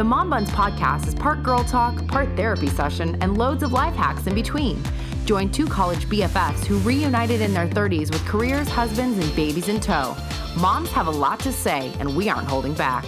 The 0.00 0.04
Mom 0.04 0.30
Buns 0.30 0.48
podcast 0.48 1.08
is 1.08 1.14
part 1.14 1.42
girl 1.42 1.62
talk, 1.62 2.06
part 2.06 2.34
therapy 2.34 2.68
session, 2.68 3.18
and 3.20 3.36
loads 3.36 3.62
of 3.62 3.74
life 3.74 3.94
hacks 3.94 4.26
in 4.26 4.34
between. 4.34 4.82
Join 5.26 5.50
two 5.50 5.66
college 5.66 6.06
BFFs 6.06 6.64
who 6.64 6.78
reunited 6.78 7.42
in 7.42 7.52
their 7.52 7.68
30s 7.68 8.10
with 8.10 8.24
careers, 8.24 8.66
husbands, 8.66 9.18
and 9.18 9.36
babies 9.36 9.68
in 9.68 9.78
tow. 9.78 10.16
Moms 10.56 10.90
have 10.92 11.06
a 11.06 11.10
lot 11.10 11.38
to 11.40 11.52
say, 11.52 11.92
and 11.98 12.16
we 12.16 12.30
aren't 12.30 12.48
holding 12.48 12.72
back. 12.72 13.04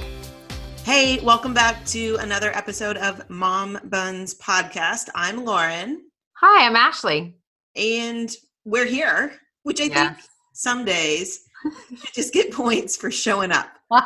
Hey, 0.85 1.19
welcome 1.21 1.55
back 1.55 1.83
to 1.87 2.19
another 2.21 2.55
episode 2.55 2.99
of 2.99 3.23
Mom 3.31 3.79
Buns 3.85 4.35
podcast. 4.35 5.09
I'm 5.15 5.47
Lauren. 5.47 6.03
Hi, 6.35 6.67
I'm 6.67 6.77
Ashley. 6.77 7.39
And 7.75 8.31
we're 8.67 8.85
here, 8.85 9.33
which 9.63 9.81
I 9.81 9.85
yes. 9.85 9.95
think 9.95 10.27
some 10.53 10.85
days 10.85 11.41
you 11.89 11.97
just 12.13 12.35
get 12.35 12.53
points 12.53 12.99
for 12.99 13.11
showing 13.11 13.51
up. 13.51 13.71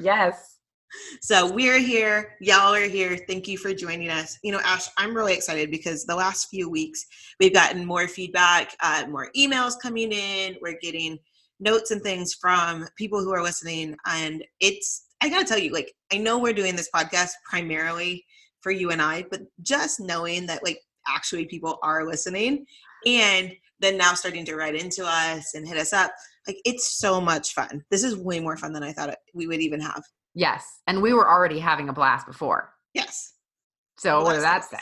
yes. 0.00 0.47
So 1.20 1.52
we're 1.52 1.78
here. 1.78 2.36
Y'all 2.40 2.74
are 2.74 2.88
here. 2.88 3.18
Thank 3.28 3.48
you 3.48 3.58
for 3.58 3.72
joining 3.72 4.10
us. 4.10 4.38
You 4.42 4.52
know, 4.52 4.60
Ash, 4.64 4.88
I'm 4.96 5.14
really 5.14 5.34
excited 5.34 5.70
because 5.70 6.04
the 6.04 6.16
last 6.16 6.48
few 6.48 6.70
weeks 6.70 7.04
we've 7.40 7.52
gotten 7.52 7.84
more 7.84 8.08
feedback, 8.08 8.74
uh, 8.82 9.04
more 9.08 9.30
emails 9.36 9.74
coming 9.80 10.12
in. 10.12 10.56
We're 10.62 10.78
getting 10.80 11.18
notes 11.60 11.90
and 11.90 12.02
things 12.02 12.34
from 12.34 12.86
people 12.96 13.20
who 13.20 13.32
are 13.34 13.42
listening. 13.42 13.96
And 14.06 14.44
it's, 14.60 15.06
I 15.20 15.28
gotta 15.28 15.44
tell 15.44 15.58
you, 15.58 15.72
like, 15.72 15.92
I 16.12 16.18
know 16.18 16.38
we're 16.38 16.52
doing 16.52 16.76
this 16.76 16.90
podcast 16.94 17.32
primarily 17.48 18.24
for 18.60 18.70
you 18.70 18.90
and 18.90 19.02
I, 19.02 19.24
but 19.30 19.42
just 19.62 20.00
knowing 20.00 20.46
that, 20.46 20.62
like, 20.64 20.80
actually 21.08 21.46
people 21.46 21.78
are 21.82 22.06
listening 22.06 22.66
and 23.06 23.52
then 23.80 23.96
now 23.96 24.14
starting 24.14 24.44
to 24.44 24.56
write 24.56 24.74
into 24.74 25.04
us 25.04 25.54
and 25.54 25.66
hit 25.66 25.78
us 25.78 25.92
up, 25.92 26.12
like, 26.46 26.60
it's 26.64 26.98
so 26.98 27.20
much 27.20 27.54
fun. 27.54 27.84
This 27.90 28.02
is 28.02 28.16
way 28.16 28.40
more 28.40 28.56
fun 28.56 28.72
than 28.72 28.82
I 28.82 28.92
thought 28.92 29.16
we 29.34 29.46
would 29.46 29.60
even 29.60 29.80
have. 29.80 30.02
Yes. 30.38 30.82
And 30.86 31.02
we 31.02 31.12
were 31.12 31.28
already 31.28 31.58
having 31.58 31.88
a 31.88 31.92
blast 31.92 32.24
before. 32.24 32.72
Yes. 32.94 33.34
So, 33.98 34.22
what 34.22 34.34
does 34.34 34.44
that 34.44 34.64
say? 34.64 34.78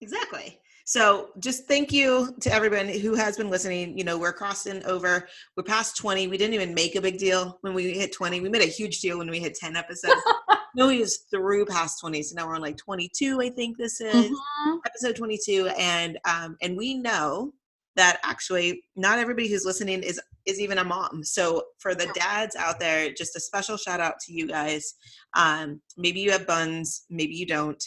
Exactly. 0.00 0.58
So 0.84 1.28
just 1.38 1.68
thank 1.68 1.92
you 1.92 2.34
to 2.40 2.52
everyone 2.52 2.88
who 2.88 3.14
has 3.14 3.36
been 3.36 3.48
listening. 3.48 3.96
You 3.96 4.02
know, 4.02 4.18
we're 4.18 4.32
crossing 4.32 4.84
over, 4.84 5.28
we're 5.56 5.62
past 5.62 5.96
20. 5.96 6.26
We 6.26 6.36
didn't 6.36 6.54
even 6.54 6.74
make 6.74 6.96
a 6.96 7.00
big 7.00 7.18
deal 7.18 7.58
when 7.60 7.74
we 7.74 7.92
hit 7.92 8.12
20. 8.12 8.40
We 8.40 8.48
made 8.48 8.62
a 8.62 8.66
huge 8.66 9.00
deal 9.00 9.18
when 9.18 9.30
we 9.30 9.38
hit 9.38 9.54
10 9.54 9.76
episodes. 9.76 10.20
no, 10.74 10.88
we 10.88 10.98
was 10.98 11.18
through 11.30 11.66
past 11.66 12.00
20. 12.00 12.20
So 12.24 12.34
now 12.34 12.48
we're 12.48 12.56
on 12.56 12.62
like 12.62 12.76
22, 12.78 13.40
I 13.40 13.50
think 13.50 13.78
this 13.78 14.00
is 14.00 14.12
mm-hmm. 14.12 14.76
episode 14.84 15.14
22. 15.14 15.68
And 15.78 16.18
um, 16.24 16.56
and 16.60 16.76
we 16.76 16.94
know 16.94 17.52
that 17.96 18.18
actually 18.24 18.84
not 18.96 19.18
everybody 19.18 19.48
who's 19.48 19.64
listening 19.64 20.02
is 20.02 20.20
is 20.46 20.60
even 20.60 20.78
a 20.78 20.84
mom. 20.84 21.22
So 21.22 21.62
for 21.78 21.94
the 21.94 22.10
dads 22.14 22.56
out 22.56 22.80
there, 22.80 23.12
just 23.12 23.36
a 23.36 23.40
special 23.40 23.76
shout 23.76 24.00
out 24.00 24.14
to 24.26 24.32
you 24.32 24.48
guys. 24.48 24.94
Um, 25.36 25.80
maybe 25.96 26.20
you 26.20 26.32
have 26.32 26.46
buns, 26.46 27.04
maybe 27.10 27.34
you 27.34 27.46
don't 27.46 27.82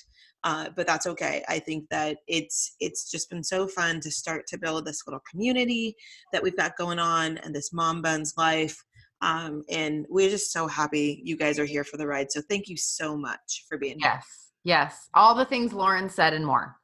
uh, 0.45 0.70
but 0.76 0.86
that's 0.86 1.08
okay. 1.08 1.44
I 1.50 1.58
think 1.58 1.89
that 1.89 2.17
it's 2.28 2.76
it's 2.80 3.09
just 3.09 3.31
been 3.31 3.44
so 3.44 3.67
fun 3.67 4.00
to 4.02 4.11
start 4.11 4.45
to 4.48 4.59
build 4.59 4.86
this 4.86 5.02
little 5.08 5.22
community 5.30 5.95
that 6.31 6.44
we've 6.44 6.56
got 6.56 6.78
going 6.78 7.00
on 7.00 7.39
and 7.39 7.53
this 7.53 7.73
mom 7.73 8.03
buns 8.03 8.36
life. 8.38 8.78
Um, 9.22 9.64
and 9.70 10.06
we're 10.08 10.30
just 10.30 10.53
so 10.53 10.67
happy 10.67 11.20
you 11.23 11.36
guys 11.36 11.58
are 11.58 11.66
here 11.66 11.83
for 11.83 11.98
the 11.98 12.06
ride. 12.06 12.31
So 12.31 12.42
thank 12.48 12.67
you 12.67 12.78
so 12.78 13.17
much 13.17 13.66
for 13.67 13.80
being 13.80 13.98
yes. 14.00 14.11
here. 14.11 14.22
Yes, 14.64 14.94
yes, 14.94 15.09
all 15.16 15.33
the 15.33 15.45
things 15.45 15.73
Lauren 15.73 16.09
said 16.09 16.33
and 16.33 16.45
more. 16.45 16.76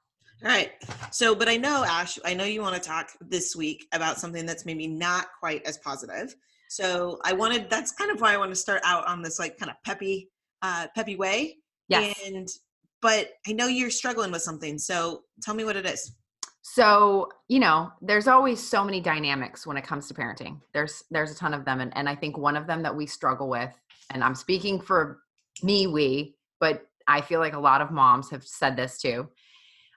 All 0.43 0.49
right. 0.49 0.71
So, 1.11 1.35
but 1.35 1.47
I 1.47 1.57
know 1.57 1.83
Ash, 1.83 2.17
I 2.25 2.33
know 2.33 2.45
you 2.45 2.61
want 2.61 2.75
to 2.75 2.81
talk 2.81 3.11
this 3.21 3.55
week 3.55 3.87
about 3.93 4.19
something 4.19 4.45
that's 4.45 4.65
maybe 4.65 4.87
not 4.87 5.27
quite 5.39 5.63
as 5.65 5.77
positive. 5.77 6.35
So 6.69 7.19
I 7.23 7.33
wanted 7.33 7.69
that's 7.69 7.91
kind 7.91 8.11
of 8.11 8.21
why 8.21 8.33
I 8.33 8.37
want 8.37 8.51
to 8.51 8.55
start 8.55 8.81
out 8.85 9.05
on 9.05 9.21
this 9.21 9.37
like 9.37 9.57
kind 9.57 9.69
of 9.69 9.77
peppy 9.85 10.29
uh 10.61 10.87
peppy 10.95 11.15
way. 11.15 11.57
Yes. 11.89 12.19
And 12.25 12.47
but 13.01 13.31
I 13.47 13.51
know 13.51 13.67
you're 13.67 13.91
struggling 13.91 14.31
with 14.31 14.41
something. 14.41 14.79
So 14.79 15.23
tell 15.43 15.53
me 15.53 15.63
what 15.63 15.75
it 15.75 15.85
is. 15.85 16.15
So, 16.63 17.27
you 17.47 17.59
know, 17.59 17.91
there's 18.01 18.27
always 18.27 18.65
so 18.65 18.83
many 18.83 19.01
dynamics 19.01 19.65
when 19.67 19.77
it 19.77 19.83
comes 19.83 20.07
to 20.07 20.13
parenting. 20.13 20.59
There's 20.73 21.03
there's 21.11 21.31
a 21.31 21.35
ton 21.35 21.53
of 21.53 21.65
them 21.65 21.81
and, 21.81 21.95
and 21.95 22.09
I 22.09 22.15
think 22.15 22.37
one 22.37 22.55
of 22.55 22.65
them 22.65 22.81
that 22.83 22.95
we 22.95 23.05
struggle 23.05 23.49
with, 23.49 23.73
and 24.09 24.23
I'm 24.23 24.35
speaking 24.35 24.79
for 24.79 25.19
me, 25.61 25.85
we, 25.85 26.35
but 26.59 26.87
I 27.07 27.21
feel 27.21 27.39
like 27.39 27.53
a 27.53 27.59
lot 27.59 27.81
of 27.81 27.91
moms 27.91 28.29
have 28.31 28.43
said 28.43 28.75
this 28.75 28.99
too, 28.99 29.27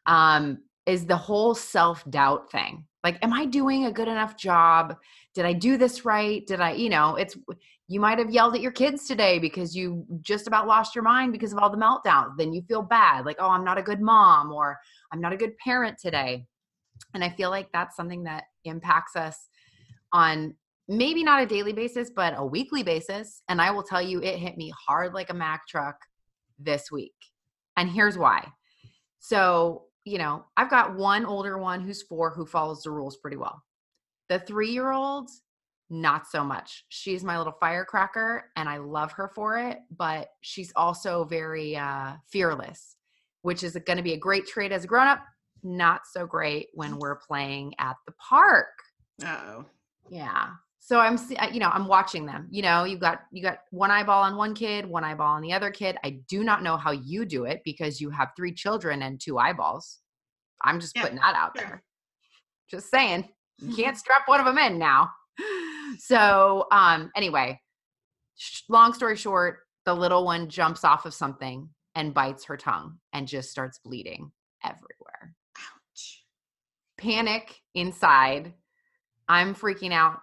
um, 0.07 0.59
is 0.87 1.07
the 1.07 1.17
whole 1.17 1.55
self-doubt 1.55 2.51
thing. 2.51 2.85
Like, 3.03 3.19
am 3.23 3.33
I 3.33 3.45
doing 3.47 3.87
a 3.87 3.93
good 3.93 4.09
enough 4.09 4.37
job? 4.37 4.97
Did 5.35 5.45
I 5.45 5.53
do 5.53 5.77
this 5.77 6.05
right? 6.05 6.47
Did 6.47 6.61
I, 6.61 6.73
you 6.73 6.89
know, 6.89 7.17
it's 7.17 7.37
you 7.87 8.01
might 8.01 8.19
have 8.19 8.31
yelled 8.31 8.55
at 8.55 8.63
your 8.63 8.73
kids 8.73 9.07
today 9.07 9.39
because 9.39 9.77
you 9.77 10.07
just 10.23 10.47
about 10.47 10.67
lost 10.67 10.95
your 10.95 11.05
mind 11.05 11.33
because 11.33 11.53
of 11.53 11.59
all 11.59 11.69
the 11.69 11.77
meltdowns. 11.77 12.37
Then 12.39 12.55
you 12.55 12.63
feel 12.63 12.81
bad, 12.81 13.27
like, 13.27 13.37
oh, 13.39 13.51
I'm 13.51 13.65
not 13.65 13.77
a 13.77 13.83
good 13.83 14.01
mom 14.01 14.53
or 14.53 14.79
I'm 15.13 15.21
not 15.21 15.35
a 15.35 15.37
good 15.37 15.57
parent 15.59 15.99
today. 15.99 16.47
And 17.13 17.23
I 17.23 17.29
feel 17.29 17.51
like 17.51 17.71
that's 17.73 17.95
something 17.95 18.25
that 18.25 18.45
impacts 18.65 19.17
us 19.17 19.49
on 20.13 20.55
maybe 20.89 21.23
not 21.23 21.43
a 21.43 21.47
daily 21.47 21.73
basis, 21.73 22.11
but 22.11 22.35
a 22.37 22.45
weekly 22.45 22.83
basis. 22.83 23.43
And 23.49 23.61
I 23.61 23.71
will 23.71 23.83
tell 23.83 24.03
you, 24.03 24.23
it 24.23 24.39
hit 24.39 24.57
me 24.57 24.73
hard 24.87 25.13
like 25.13 25.31
a 25.31 25.35
Mack 25.35 25.67
truck 25.69 25.97
this 26.59 26.91
week. 26.91 27.15
And 27.77 27.91
here's 27.91 28.17
why. 28.17 28.49
So, 29.19 29.85
you 30.05 30.19
know, 30.19 30.45
I've 30.57 30.71
got 30.71 30.95
one 30.97 31.25
older 31.25 31.59
one 31.59 31.81
who's 31.81 32.03
four 32.03 32.31
who 32.31 32.47
follows 32.47 32.83
the 32.83 32.91
rules 32.91 33.17
pretty 33.17 33.37
well. 33.37 33.63
The 34.29 34.39
three 34.39 34.71
year 34.71 34.93
old 34.93 35.31
not 35.91 36.27
so 36.27 36.45
much. 36.45 36.85
She's 36.89 37.23
my 37.23 37.39
little 37.39 37.57
firecracker 37.61 38.51
and 38.57 38.69
I 38.69 38.79
love 38.79 39.13
her 39.13 39.29
for 39.29 39.59
it, 39.59 39.79
but 39.97 40.29
she's 40.41 40.73
also 40.77 41.25
very 41.25 41.77
uh, 41.77 42.15
fearless, 42.31 42.97
which 43.43 43.63
is 43.63 43.77
going 43.87 43.99
to 43.99 44.03
be 44.03 44.15
a 44.15 44.19
great 44.19 44.47
trait 44.47 44.73
as 44.73 44.85
a 44.85 44.87
grown 44.87 45.07
up, 45.07 45.21
not 45.63 46.03
so 46.11 46.27
great 46.27 46.69
when 46.75 46.99
we're 46.99 47.17
playing 47.17 47.75
at 47.79 47.97
the 48.07 48.13
park. 48.13 48.73
Oh. 49.25 49.65
Yeah. 50.11 50.49
So 50.87 50.99
I'm 51.01 51.19
you 51.51 51.61
know, 51.61 51.71
I'm 51.71 51.89
watching 51.89 52.27
them. 52.27 52.47
You 52.51 52.61
know, 52.61 52.85
you 52.85 52.99
got 52.99 53.21
you 53.33 53.43
got 53.43 53.61
one 53.71 53.91
eyeball 53.91 54.23
on 54.23 54.37
one 54.37 54.55
kid, 54.55 54.85
one 54.85 55.03
eyeball 55.03 55.35
on 55.35 55.41
the 55.41 55.55
other 55.55 55.71
kid. 55.71 55.97
I 56.05 56.21
do 56.29 56.45
not 56.45 56.63
know 56.63 56.77
how 56.77 56.91
you 56.91 57.25
do 57.25 57.47
it 57.47 57.63
because 57.65 58.03
you 58.03 58.11
have 58.11 58.33
three 58.37 58.53
children 58.53 59.01
and 59.01 59.19
two 59.19 59.39
eyeballs. 59.39 60.01
I'm 60.63 60.81
just 60.81 60.95
yeah, 60.95 61.01
putting 61.01 61.17
that 61.17 61.35
out 61.35 61.53
sure. 61.57 61.67
there. 61.67 61.83
Just 62.71 62.91
saying. 62.91 63.27
You 63.61 63.75
can't 63.83 63.97
strap 63.97 64.29
one 64.29 64.41
of 64.41 64.47
them 64.47 64.59
in 64.59 64.79
now 64.79 65.11
so 65.99 66.67
um 66.71 67.11
anyway 67.17 67.59
long 68.69 68.93
story 68.93 69.17
short 69.17 69.61
the 69.85 69.95
little 69.95 70.25
one 70.25 70.49
jumps 70.49 70.85
off 70.85 71.07
of 71.07 71.15
something 71.15 71.69
and 71.95 72.13
bites 72.13 72.45
her 72.45 72.57
tongue 72.57 72.99
and 73.13 73.29
just 73.29 73.51
starts 73.51 73.79
bleeding 73.79 74.33
everywhere 74.65 75.35
ouch 75.59 76.25
panic 76.99 77.61
inside 77.75 78.53
i'm 79.29 79.55
freaking 79.55 79.93
out 79.93 80.21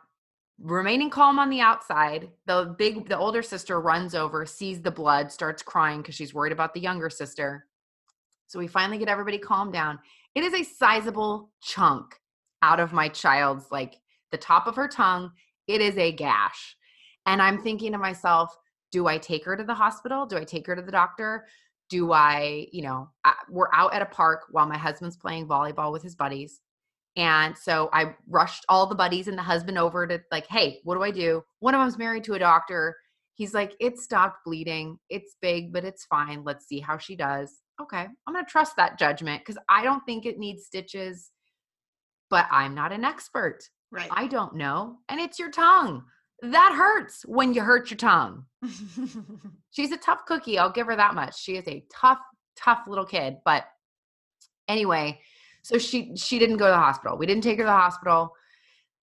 remaining 0.62 1.10
calm 1.10 1.40
on 1.40 1.50
the 1.50 1.60
outside 1.60 2.30
the 2.46 2.76
big 2.78 3.08
the 3.10 3.18
older 3.18 3.42
sister 3.42 3.82
runs 3.82 4.14
over 4.14 4.46
sees 4.46 4.82
the 4.82 4.92
blood 4.92 5.32
starts 5.32 5.64
crying 5.64 6.02
because 6.02 6.16
she's 6.16 6.34
worried 6.34 6.54
about 6.54 6.74
the 6.74 6.80
younger 6.80 7.10
sister 7.10 7.66
so 8.48 8.60
we 8.60 8.68
finally 8.68 8.98
get 8.98 9.08
everybody 9.08 9.38
calmed 9.38 9.74
down 9.74 9.98
it 10.36 10.44
is 10.44 10.54
a 10.54 10.64
sizable 10.64 11.50
chunk 11.62 12.20
out 12.62 12.80
of 12.80 12.94
my 12.94 13.10
child's 13.10 13.66
like 13.72 13.96
the 14.32 14.38
top 14.38 14.68
of 14.68 14.76
her 14.76 14.88
tongue 14.88 15.32
it 15.68 15.82
is 15.82 15.98
a 15.98 16.12
gash. 16.12 16.76
And 17.26 17.42
I'm 17.42 17.62
thinking 17.62 17.92
to 17.92 17.98
myself, 17.98 18.56
do 18.92 19.08
I 19.08 19.18
take 19.18 19.46
her 19.46 19.56
to 19.56 19.64
the 19.64 19.74
hospital? 19.74 20.26
Do 20.26 20.38
I 20.38 20.44
take 20.44 20.68
her 20.68 20.76
to 20.76 20.82
the 20.82 20.92
doctor? 20.92 21.46
Do 21.90 22.12
I, 22.12 22.68
you 22.72 22.82
know, 22.82 23.10
I, 23.24 23.34
we're 23.50 23.74
out 23.74 23.94
at 23.94 24.02
a 24.02 24.08
park 24.08 24.46
while 24.52 24.66
my 24.66 24.78
husband's 24.78 25.18
playing 25.18 25.48
volleyball 25.48 25.92
with 25.92 26.04
his 26.04 26.16
buddies. 26.16 26.62
And 27.18 27.58
so 27.58 27.90
I 27.92 28.16
rushed 28.28 28.66
all 28.70 28.88
the 28.88 28.96
buddies 28.96 29.28
and 29.28 29.38
the 29.38 29.44
husband 29.44 29.78
over 29.78 30.08
to 30.08 30.22
like, 30.32 30.48
hey, 30.48 30.80
what 30.84 30.96
do 30.96 31.04
I 31.04 31.12
do? 31.12 31.44
One 31.60 31.76
of 31.76 31.82
them's 31.82 31.98
married 31.98 32.24
to 32.26 32.36
a 32.36 32.40
doctor. 32.40 32.96
He's 33.36 33.54
like, 33.54 33.76
it 33.80 33.98
stopped 34.00 34.46
bleeding. 34.46 34.98
It's 35.10 35.36
big, 35.42 35.74
but 35.74 35.84
it's 35.84 36.06
fine. 36.06 36.44
Let's 36.44 36.68
see 36.68 36.80
how 36.80 36.98
she 36.98 37.16
does. 37.16 37.62
Okay, 37.82 38.06
I'm 38.28 38.34
going 38.34 38.46
to 38.46 38.52
trust 38.52 38.76
that 38.78 39.00
judgment 39.00 39.42
because 39.42 39.58
I 39.68 39.84
don't 39.84 40.04
think 40.06 40.26
it 40.26 40.38
needs 40.38 40.66
stitches, 40.66 41.32
but 42.30 42.46
I'm 42.52 42.76
not 42.76 42.92
an 42.92 43.04
expert. 43.04 43.60
Right. 43.92 44.10
I 44.12 44.28
don't 44.28 44.56
know. 44.56 44.98
And 45.10 45.20
it's 45.20 45.40
your 45.40 45.52
tongue. 45.52 46.04
That 46.44 46.74
hurts 46.76 47.24
when 47.28 47.54
you 47.54 47.62
hurt 47.62 47.92
your 47.92 47.98
tongue. 47.98 48.46
She's 49.72 49.92
a 49.92 49.98
tough 49.98 50.26
cookie. 50.26 50.58
I'll 50.58 50.72
give 50.72 50.88
her 50.88 50.96
that 50.96 51.14
much. 51.14 51.40
She 51.40 51.56
is 51.56 51.68
a 51.68 51.84
tough, 51.94 52.20
tough 52.56 52.82
little 52.88 53.06
kid. 53.06 53.38
But 53.44 53.66
anyway, 54.68 55.20
so 55.62 55.78
she 55.78 56.16
she 56.16 56.40
didn't 56.40 56.58
go 56.58 56.66
to 56.66 56.72
the 56.72 56.78
hospital. 56.78 57.18
We 57.18 57.26
didn't 57.26 57.44
take 57.44 57.58
her 57.58 57.64
to 57.64 57.68
the 57.68 57.72
hospital. 57.72 58.34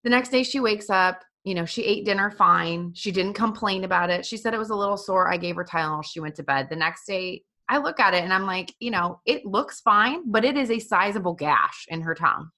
The 0.05 0.11
next 0.11 0.31
day 0.31 0.43
she 0.43 0.61
wakes 0.61 0.91
up, 0.91 1.23
you 1.45 1.55
know, 1.55 1.65
she 1.65 1.85
ate 1.85 2.05
dinner 2.05 2.31
fine. 2.31 2.93
She 2.95 3.11
didn't 3.11 3.35
complain 3.35 3.85
about 3.85 4.11
it. 4.11 4.25
She 4.25 4.37
said 4.37 4.55
it 4.55 4.59
was 4.59 4.71
a 4.71 4.77
little 4.77 4.97
sore. 4.97 5.33
I 5.33 5.37
gave 5.37 5.57
her 5.57 5.65
Tylenol. 5.65 6.05
She 6.05 6.21
went 6.21 6.37
to 6.37 6.43
bed. 6.43 6.69
The 6.71 6.77
next 6.77 7.07
day 7.07 7.43
I 7.69 7.79
look 7.79 8.01
at 8.01 8.15
it 8.15 8.25
and 8.25 8.33
I'm 8.33 8.47
like, 8.47 8.75
you 8.81 8.91
know, 8.91 9.21
it 9.27 9.45
looks 9.45 9.81
fine, 9.81 10.31
but 10.31 10.45
it 10.45 10.57
is 10.57 10.71
a 10.71 10.79
sizable 10.79 11.35
gash 11.35 11.87
in 11.89 12.01
her 12.03 12.15
tongue. 12.15 12.51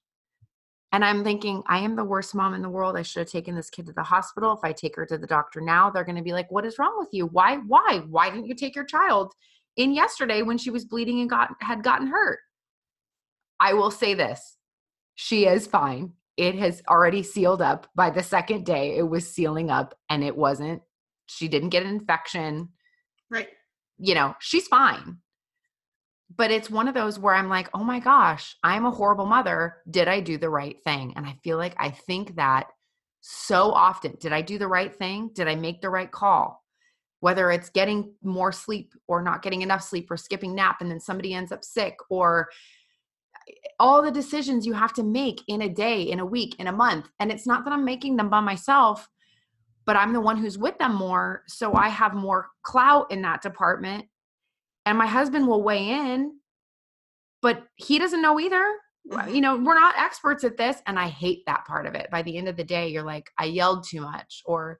And 0.93 1.05
I'm 1.05 1.23
thinking, 1.23 1.63
I 1.67 1.79
am 1.79 1.95
the 1.95 2.03
worst 2.03 2.35
mom 2.35 2.53
in 2.53 2.61
the 2.61 2.69
world. 2.69 2.97
I 2.97 3.01
should 3.01 3.21
have 3.21 3.29
taken 3.29 3.55
this 3.55 3.69
kid 3.69 3.85
to 3.85 3.93
the 3.93 4.03
hospital. 4.03 4.51
If 4.53 4.59
I 4.63 4.73
take 4.73 4.95
her 4.97 5.05
to 5.05 5.17
the 5.17 5.27
doctor 5.27 5.61
now, 5.61 5.89
they're 5.89 6.03
going 6.03 6.17
to 6.17 6.21
be 6.21 6.33
like, 6.33 6.51
"What 6.51 6.65
is 6.65 6.77
wrong 6.77 6.95
with 6.97 7.07
you? 7.13 7.27
Why? 7.27 7.57
Why? 7.57 8.03
Why 8.09 8.29
didn't 8.29 8.47
you 8.47 8.55
take 8.55 8.75
your 8.75 8.83
child? 8.83 9.33
in 9.77 9.93
yesterday 9.93 10.41
when 10.41 10.57
she 10.57 10.69
was 10.69 10.85
bleeding 10.85 11.21
and 11.21 11.29
got 11.29 11.51
had 11.61 11.83
gotten 11.83 12.07
hurt. 12.07 12.39
I 13.61 13.73
will 13.73 13.91
say 13.91 14.15
this. 14.15 14.57
She 15.15 15.45
is 15.45 15.67
fine. 15.67 16.13
It 16.35 16.55
has 16.55 16.81
already 16.89 17.21
sealed 17.21 17.61
up 17.61 17.87
by 17.95 18.09
the 18.09 18.23
second 18.23 18.65
day. 18.65 18.97
It 18.97 19.07
was 19.07 19.29
sealing 19.29 19.69
up 19.69 19.95
and 20.09 20.23
it 20.23 20.35
wasn't 20.35 20.81
she 21.27 21.47
didn't 21.47 21.69
get 21.69 21.83
an 21.83 21.89
infection. 21.89 22.69
Right. 23.29 23.47
You 23.97 24.15
know, 24.15 24.35
she's 24.39 24.67
fine. 24.67 25.19
But 26.35 26.51
it's 26.51 26.69
one 26.69 26.87
of 26.87 26.93
those 26.93 27.19
where 27.19 27.35
I'm 27.35 27.49
like, 27.49 27.69
"Oh 27.73 27.83
my 27.83 27.99
gosh, 27.99 28.55
I'm 28.63 28.85
a 28.85 28.91
horrible 28.91 29.25
mother. 29.25 29.77
Did 29.89 30.07
I 30.07 30.21
do 30.21 30.37
the 30.37 30.49
right 30.49 30.81
thing?" 30.83 31.13
And 31.15 31.25
I 31.25 31.37
feel 31.43 31.57
like 31.57 31.75
I 31.77 31.89
think 31.91 32.35
that 32.35 32.67
so 33.21 33.71
often. 33.71 34.17
Did 34.19 34.33
I 34.33 34.41
do 34.41 34.57
the 34.57 34.67
right 34.67 34.93
thing? 34.93 35.29
Did 35.33 35.47
I 35.47 35.55
make 35.55 35.81
the 35.81 35.89
right 35.89 36.11
call? 36.11 36.63
Whether 37.19 37.51
it's 37.51 37.69
getting 37.69 38.15
more 38.23 38.51
sleep 38.51 38.93
or 39.07 39.21
not 39.21 39.43
getting 39.43 39.61
enough 39.61 39.83
sleep 39.83 40.09
or 40.09 40.17
skipping 40.17 40.55
nap 40.55 40.81
and 40.81 40.89
then 40.89 40.99
somebody 40.99 41.33
ends 41.33 41.51
up 41.51 41.63
sick 41.63 41.97
or 42.09 42.49
all 43.79 44.01
the 44.01 44.11
decisions 44.11 44.65
you 44.65 44.73
have 44.73 44.93
to 44.93 45.03
make 45.03 45.41
in 45.47 45.63
a 45.63 45.69
day, 45.69 46.03
in 46.03 46.19
a 46.19 46.25
week, 46.25 46.55
in 46.59 46.67
a 46.67 46.71
month. 46.71 47.09
And 47.19 47.31
it's 47.31 47.47
not 47.47 47.65
that 47.65 47.73
I'm 47.73 47.85
making 47.85 48.15
them 48.15 48.29
by 48.29 48.39
myself, 48.39 49.07
but 49.85 49.95
I'm 49.95 50.13
the 50.13 50.21
one 50.21 50.37
who's 50.37 50.57
with 50.57 50.77
them 50.77 50.95
more. 50.95 51.43
So 51.47 51.73
I 51.73 51.89
have 51.89 52.13
more 52.13 52.49
clout 52.63 53.11
in 53.11 53.21
that 53.23 53.41
department. 53.41 54.05
And 54.85 54.97
my 54.97 55.07
husband 55.07 55.47
will 55.47 55.63
weigh 55.63 55.89
in, 55.89 56.39
but 57.41 57.63
he 57.75 57.99
doesn't 57.99 58.21
know 58.21 58.39
either. 58.39 58.63
Mhm. 59.09 59.33
You 59.33 59.41
know, 59.41 59.57
we're 59.57 59.79
not 59.79 59.97
experts 59.97 60.43
at 60.43 60.57
this. 60.57 60.81
And 60.85 60.99
I 60.99 61.07
hate 61.07 61.43
that 61.47 61.65
part 61.65 61.87
of 61.87 61.95
it. 61.95 62.09
By 62.11 62.21
the 62.21 62.37
end 62.37 62.47
of 62.47 62.55
the 62.55 62.63
day, 62.63 62.89
you're 62.89 63.03
like, 63.03 63.31
I 63.37 63.45
yelled 63.45 63.85
too 63.87 64.01
much. 64.01 64.43
Or 64.45 64.79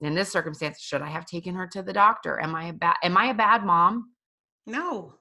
in 0.00 0.14
this 0.14 0.32
circumstance, 0.32 0.80
should 0.80 1.02
I 1.02 1.08
have 1.08 1.26
taken 1.26 1.54
her 1.54 1.66
to 1.68 1.82
the 1.82 1.92
doctor? 1.92 2.40
Am 2.40 2.54
I 2.54 2.68
a 2.68 2.72
bad 2.72 2.96
am 3.02 3.16
I 3.16 3.26
a 3.26 3.34
bad 3.34 3.64
mom? 3.64 4.12
No. 4.66 5.14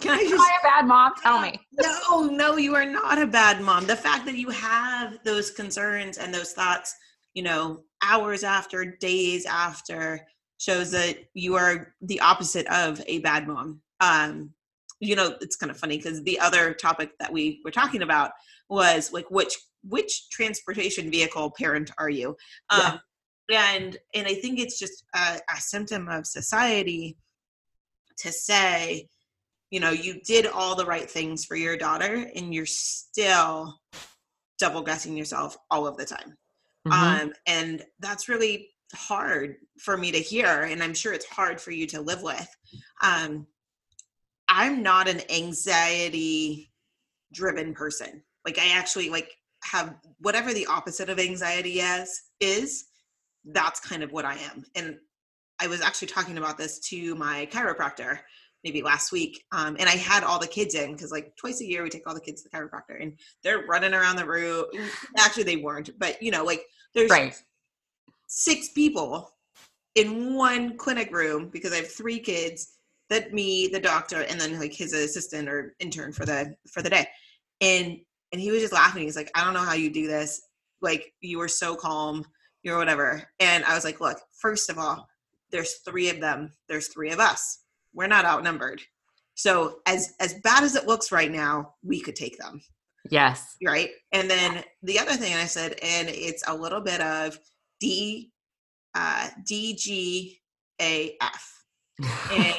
Can 0.00 0.12
I 0.12 0.22
Am 0.22 0.28
just 0.28 0.42
I 0.42 0.58
a 0.60 0.62
bad 0.62 0.86
mom? 0.86 1.12
Tell 1.22 1.40
me. 1.40 1.58
No, 1.72 2.26
no, 2.26 2.56
you 2.56 2.74
are 2.74 2.84
not 2.84 3.20
a 3.20 3.26
bad 3.26 3.60
mom. 3.62 3.86
The 3.86 3.96
fact 3.96 4.26
that 4.26 4.36
you 4.36 4.50
have 4.50 5.18
those 5.24 5.50
concerns 5.50 6.18
and 6.18 6.32
those 6.32 6.52
thoughts, 6.52 6.94
you 7.34 7.42
know, 7.42 7.82
hours 8.02 8.44
after, 8.44 8.84
days 8.84 9.46
after, 9.46 10.26
shows 10.58 10.90
that 10.90 11.16
you 11.34 11.54
are 11.54 11.94
the 12.02 12.20
opposite 12.20 12.66
of 12.66 13.02
a 13.06 13.20
bad 13.20 13.46
mom. 13.46 13.80
Um, 14.00 14.50
you 15.00 15.16
know, 15.16 15.36
it's 15.40 15.56
kind 15.56 15.70
of 15.70 15.78
funny 15.78 15.96
because 15.96 16.22
the 16.22 16.38
other 16.40 16.74
topic 16.74 17.12
that 17.18 17.32
we 17.32 17.60
were 17.64 17.70
talking 17.70 18.02
about 18.02 18.32
was 18.68 19.12
like 19.12 19.30
which 19.30 19.56
which 19.88 20.28
transportation 20.30 21.10
vehicle 21.10 21.52
parent 21.56 21.90
are 21.98 22.10
you? 22.10 22.36
Yeah. 22.72 22.78
Um, 22.78 23.00
and 23.50 23.96
and 24.14 24.26
I 24.26 24.34
think 24.34 24.58
it's 24.58 24.78
just 24.78 25.04
a, 25.14 25.38
a 25.54 25.60
symptom 25.60 26.08
of 26.08 26.26
society 26.26 27.16
to 28.18 28.32
say 28.32 29.08
you 29.70 29.80
know 29.80 29.90
you 29.90 30.20
did 30.22 30.46
all 30.46 30.74
the 30.76 30.86
right 30.86 31.10
things 31.10 31.44
for 31.44 31.56
your 31.56 31.76
daughter 31.76 32.30
and 32.34 32.54
you're 32.54 32.66
still 32.66 33.78
double 34.58 34.82
guessing 34.82 35.16
yourself 35.16 35.56
all 35.70 35.86
of 35.86 35.96
the 35.96 36.04
time. 36.06 36.36
Mhm. 36.86 36.92
um 36.92 37.32
and 37.46 37.84
that's 38.00 38.28
really 38.28 38.70
hard 38.94 39.56
for 39.80 39.96
me 39.96 40.12
to 40.12 40.18
hear 40.18 40.62
and 40.62 40.82
i'm 40.82 40.94
sure 40.94 41.12
it's 41.12 41.26
hard 41.26 41.60
for 41.60 41.72
you 41.72 41.86
to 41.88 42.00
live 42.00 42.22
with. 42.22 42.48
Um 43.02 43.46
i'm 44.48 44.82
not 44.82 45.08
an 45.08 45.20
anxiety 45.30 46.70
driven 47.32 47.74
person. 47.74 48.22
Like 48.44 48.58
i 48.58 48.68
actually 48.70 49.10
like 49.10 49.32
have 49.64 49.96
whatever 50.20 50.54
the 50.54 50.66
opposite 50.66 51.08
of 51.10 51.18
anxiety 51.18 51.80
is 51.80 52.22
is 52.40 52.86
that's 53.46 53.80
kind 53.80 54.02
of 54.04 54.12
what 54.12 54.24
i 54.24 54.34
am. 54.36 54.64
And 54.76 54.98
i 55.60 55.66
was 55.66 55.80
actually 55.80 56.08
talking 56.08 56.38
about 56.38 56.56
this 56.56 56.78
to 56.90 57.14
my 57.16 57.48
chiropractor 57.50 58.20
maybe 58.66 58.82
last 58.82 59.12
week 59.12 59.44
um, 59.52 59.76
and 59.78 59.88
i 59.88 59.96
had 59.96 60.24
all 60.24 60.40
the 60.40 60.46
kids 60.58 60.74
in 60.74 60.92
because 60.92 61.12
like 61.12 61.32
twice 61.36 61.60
a 61.60 61.64
year 61.64 61.82
we 61.84 61.88
take 61.88 62.06
all 62.06 62.14
the 62.14 62.20
kids 62.20 62.42
to 62.42 62.48
the 62.48 62.56
chiropractor 62.56 63.00
and 63.00 63.12
they're 63.42 63.64
running 63.66 63.94
around 63.94 64.16
the 64.16 64.26
room 64.26 64.64
actually 65.18 65.44
they 65.44 65.56
weren't 65.56 65.90
but 65.98 66.20
you 66.20 66.30
know 66.32 66.44
like 66.44 66.62
there's 66.94 67.10
Right. 67.10 67.34
six 68.26 68.70
people 68.70 69.30
in 69.94 70.34
one 70.34 70.76
clinic 70.76 71.10
room 71.12 71.48
because 71.48 71.72
I 71.72 71.76
have 71.76 71.90
three 71.90 72.18
kids 72.18 72.74
that 73.08 73.32
me, 73.32 73.68
the 73.68 73.80
doctor, 73.80 74.22
and 74.22 74.40
then 74.40 74.58
like 74.58 74.72
his 74.72 74.92
assistant 74.92 75.48
or 75.48 75.74
intern 75.78 76.12
for 76.12 76.26
the 76.26 76.54
for 76.72 76.82
the 76.82 76.90
day. 76.90 77.06
And 77.60 77.98
and 78.32 78.40
he 78.40 78.50
was 78.50 78.60
just 78.60 78.72
laughing. 78.72 79.02
He's 79.04 79.16
like, 79.16 79.30
I 79.34 79.44
don't 79.44 79.54
know 79.54 79.60
how 79.60 79.74
you 79.74 79.90
do 79.90 80.06
this. 80.06 80.42
Like 80.82 81.12
you 81.20 81.38
were 81.38 81.48
so 81.48 81.76
calm, 81.76 82.24
you're 82.62 82.78
whatever. 82.78 83.22
And 83.40 83.64
I 83.64 83.74
was 83.74 83.84
like, 83.84 84.00
look, 84.00 84.18
first 84.32 84.68
of 84.70 84.78
all, 84.78 85.08
there's 85.50 85.74
three 85.86 86.10
of 86.10 86.20
them, 86.20 86.52
there's 86.68 86.88
three 86.88 87.10
of 87.10 87.20
us. 87.20 87.60
We're 87.96 88.06
not 88.06 88.24
outnumbered. 88.26 88.82
So 89.34 89.80
as 89.86 90.14
as 90.20 90.34
bad 90.44 90.62
as 90.62 90.76
it 90.76 90.86
looks 90.86 91.10
right 91.10 91.30
now, 91.32 91.74
we 91.82 92.00
could 92.00 92.14
take 92.16 92.38
them 92.38 92.60
Yes. 93.10 93.56
right? 93.64 93.90
And 94.12 94.30
then 94.30 94.62
the 94.82 94.98
other 94.98 95.12
thing 95.14 95.34
I 95.34 95.46
said, 95.46 95.72
and 95.82 96.08
it's 96.08 96.44
a 96.46 96.54
little 96.54 96.80
bit 96.80 97.00
of 97.00 97.38
D, 97.80 98.30
uh, 98.94 99.28
D 99.46 99.74
G 99.74 100.40
A 100.80 101.16
F. 101.20 101.64
And 102.32 102.54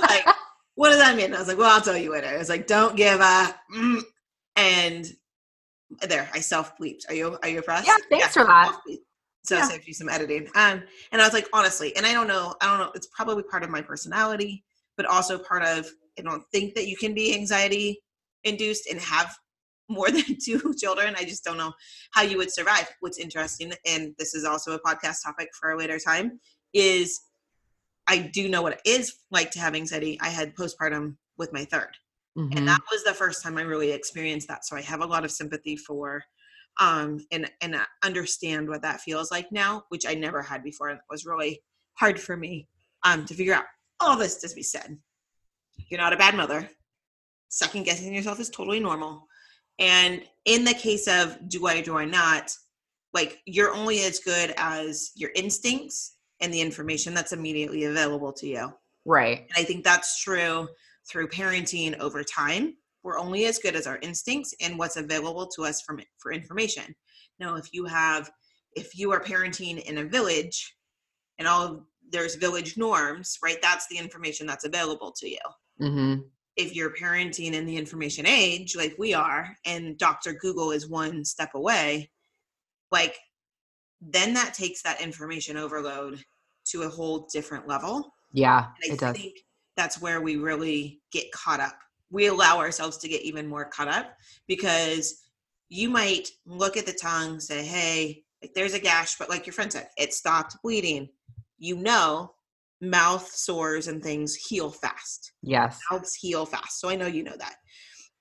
like, 0.00 0.26
what 0.74 0.90
does 0.90 0.98
that 0.98 1.16
mean? 1.16 1.34
I 1.34 1.38
was 1.38 1.48
like, 1.48 1.58
well, 1.58 1.70
I'll 1.74 1.80
tell 1.80 1.96
you 1.96 2.12
later. 2.12 2.28
I 2.28 2.38
was 2.38 2.48
like, 2.48 2.66
don't 2.66 2.96
give 2.96 3.20
a, 3.20 3.54
mm, 3.74 4.00
and 4.56 5.06
there, 6.08 6.28
I 6.32 6.40
self 6.40 6.76
bleeped. 6.78 7.08
Are 7.08 7.14
you 7.14 7.38
are 7.42 7.48
you 7.48 7.58
impressed? 7.58 7.86
Yeah, 7.86 7.96
thanks 8.10 8.34
for 8.34 8.44
that. 8.44 8.66
self-bleeped. 8.70 8.98
So 9.42 9.56
Yeah. 9.56 9.64
it 9.64 9.70
saves 9.70 9.86
you 9.88 9.94
some 9.94 10.08
editing. 10.08 10.48
Um, 10.54 10.82
and 11.12 11.20
I 11.20 11.24
was 11.24 11.32
like, 11.32 11.48
honestly, 11.52 11.96
and 11.96 12.04
I 12.04 12.12
don't 12.12 12.26
know, 12.26 12.54
I 12.60 12.66
don't 12.66 12.78
know, 12.78 12.92
it's 12.94 13.08
probably 13.08 13.42
part 13.42 13.62
of 13.62 13.70
my 13.70 13.80
personality, 13.80 14.64
but 14.96 15.06
also 15.06 15.38
part 15.38 15.62
of 15.62 15.88
I 16.18 16.22
don't 16.22 16.44
think 16.52 16.74
that 16.74 16.86
you 16.86 16.96
can 16.96 17.14
be 17.14 17.34
anxiety 17.34 18.02
induced 18.44 18.86
and 18.86 19.00
have 19.00 19.34
more 19.88 20.10
than 20.10 20.36
two 20.44 20.74
children. 20.78 21.14
I 21.16 21.24
just 21.24 21.44
don't 21.44 21.56
know 21.56 21.72
how 22.12 22.22
you 22.22 22.36
would 22.36 22.52
survive. 22.52 22.88
What's 23.00 23.18
interesting, 23.18 23.72
and 23.86 24.14
this 24.18 24.34
is 24.34 24.44
also 24.44 24.72
a 24.72 24.80
podcast 24.80 25.24
topic 25.24 25.48
for 25.58 25.70
a 25.70 25.78
later 25.78 25.98
time, 25.98 26.38
is 26.74 27.20
I 28.06 28.18
do 28.18 28.48
know 28.48 28.62
what 28.62 28.74
it 28.74 28.80
is 28.84 29.14
like 29.30 29.50
to 29.52 29.60
have 29.60 29.74
anxiety. 29.74 30.18
I 30.20 30.28
had 30.28 30.54
postpartum 30.54 31.16
with 31.38 31.52
my 31.52 31.64
third 31.64 31.96
Mhm. 32.36 32.56
and 32.56 32.68
that 32.68 32.80
was 32.92 33.02
the 33.02 33.14
first 33.14 33.42
time 33.42 33.58
i 33.58 33.62
really 33.62 33.90
experienced 33.90 34.46
that 34.48 34.64
so 34.64 34.76
i 34.76 34.80
have 34.80 35.00
a 35.00 35.06
lot 35.06 35.24
of 35.24 35.30
sympathy 35.30 35.76
for 35.76 36.22
um 36.78 37.24
and 37.32 37.50
and 37.60 37.76
understand 38.04 38.68
what 38.68 38.82
that 38.82 39.00
feels 39.00 39.30
like 39.30 39.50
now 39.50 39.82
which 39.88 40.06
i 40.06 40.14
never 40.14 40.42
had 40.42 40.62
before 40.62 40.88
and 40.88 40.98
it 40.98 41.04
was 41.10 41.26
really 41.26 41.62
hard 41.94 42.20
for 42.20 42.36
me 42.36 42.68
um 43.04 43.24
to 43.24 43.34
figure 43.34 43.54
out 43.54 43.64
all 44.00 44.16
this 44.16 44.36
to 44.36 44.54
be 44.54 44.62
said 44.62 44.96
you're 45.88 46.00
not 46.00 46.12
a 46.12 46.16
bad 46.16 46.34
mother 46.34 46.68
second 47.48 47.84
guessing 47.84 48.14
yourself 48.14 48.40
is 48.40 48.50
totally 48.50 48.80
normal 48.80 49.26
and 49.78 50.22
in 50.44 50.64
the 50.64 50.74
case 50.74 51.08
of 51.08 51.36
do 51.48 51.66
i 51.66 51.80
do 51.80 51.96
i 51.96 52.04
not 52.04 52.52
like 53.12 53.40
you're 53.44 53.74
only 53.74 54.00
as 54.04 54.20
good 54.20 54.54
as 54.56 55.10
your 55.16 55.30
instincts 55.34 56.16
and 56.40 56.54
the 56.54 56.60
information 56.60 57.12
that's 57.12 57.32
immediately 57.32 57.84
available 57.84 58.32
to 58.32 58.46
you 58.46 58.72
right. 59.04 59.40
and 59.40 59.50
I 59.56 59.64
think 59.64 59.84
that's 59.84 60.22
true 60.22 60.68
through 61.08 61.28
parenting 61.28 61.98
over 61.98 62.22
time. 62.22 62.76
We're 63.02 63.18
only 63.18 63.46
as 63.46 63.58
good 63.58 63.76
as 63.76 63.86
our 63.86 63.98
instincts 64.02 64.54
and 64.60 64.78
what's 64.78 64.96
available 64.96 65.46
to 65.48 65.64
us 65.64 65.80
from 65.80 66.00
for 66.18 66.32
information. 66.32 66.94
Now, 67.38 67.56
if 67.56 67.72
you 67.72 67.86
have, 67.86 68.30
if 68.76 68.98
you 68.98 69.10
are 69.12 69.22
parenting 69.22 69.80
in 69.82 69.98
a 69.98 70.04
village, 70.04 70.76
and 71.38 71.48
all 71.48 71.86
there's 72.10 72.34
village 72.34 72.76
norms, 72.76 73.38
right? 73.42 73.58
That's 73.62 73.86
the 73.88 73.96
information 73.96 74.46
that's 74.46 74.64
available 74.64 75.12
to 75.18 75.28
you. 75.28 75.38
hmm 75.78 76.14
If 76.56 76.74
you're 76.76 76.92
parenting 76.94 77.52
in 77.54 77.64
the 77.64 77.76
information 77.76 78.26
age, 78.26 78.76
like 78.76 78.94
we 78.98 79.14
are, 79.14 79.56
and 79.64 79.96
Dr. 79.96 80.34
Google 80.34 80.70
is 80.72 80.88
one 80.88 81.24
step 81.24 81.54
away, 81.54 82.10
like 82.90 83.16
then 84.00 84.34
that 84.34 84.54
takes 84.54 84.82
that 84.82 85.00
information 85.00 85.56
overload 85.56 86.24
to 86.66 86.82
a 86.82 86.88
whole 86.88 87.28
different 87.32 87.66
level. 87.68 88.14
Yeah, 88.32 88.66
And 88.82 88.92
I 88.92 88.94
it 88.94 89.00
does. 89.00 89.16
think 89.16 89.34
that's 89.76 90.00
where 90.00 90.20
we 90.20 90.36
really 90.36 91.00
get 91.12 91.30
caught 91.32 91.60
up. 91.60 91.78
We 92.10 92.26
allow 92.26 92.58
ourselves 92.58 92.98
to 92.98 93.08
get 93.08 93.22
even 93.22 93.46
more 93.46 93.64
caught 93.64 93.88
up 93.88 94.16
because 94.46 95.22
you 95.68 95.88
might 95.88 96.28
look 96.46 96.76
at 96.76 96.86
the 96.86 96.92
tongue, 96.92 97.40
say, 97.40 97.64
hey, 97.64 98.24
like 98.42 98.52
there's 98.54 98.74
a 98.74 98.80
gash, 98.80 99.16
but 99.16 99.30
like 99.30 99.46
your 99.46 99.52
friend 99.52 99.72
said, 99.72 99.88
it 99.96 100.12
stopped 100.12 100.56
bleeding. 100.62 101.08
You 101.58 101.76
know, 101.76 102.34
mouth 102.80 103.30
sores 103.30 103.88
and 103.88 104.02
things 104.02 104.34
heal 104.34 104.70
fast. 104.70 105.32
Yes. 105.42 105.78
Mouths 105.90 106.14
heal 106.14 106.46
fast. 106.46 106.80
So 106.80 106.88
I 106.88 106.96
know 106.96 107.06
you 107.06 107.22
know 107.22 107.36
that. 107.38 107.56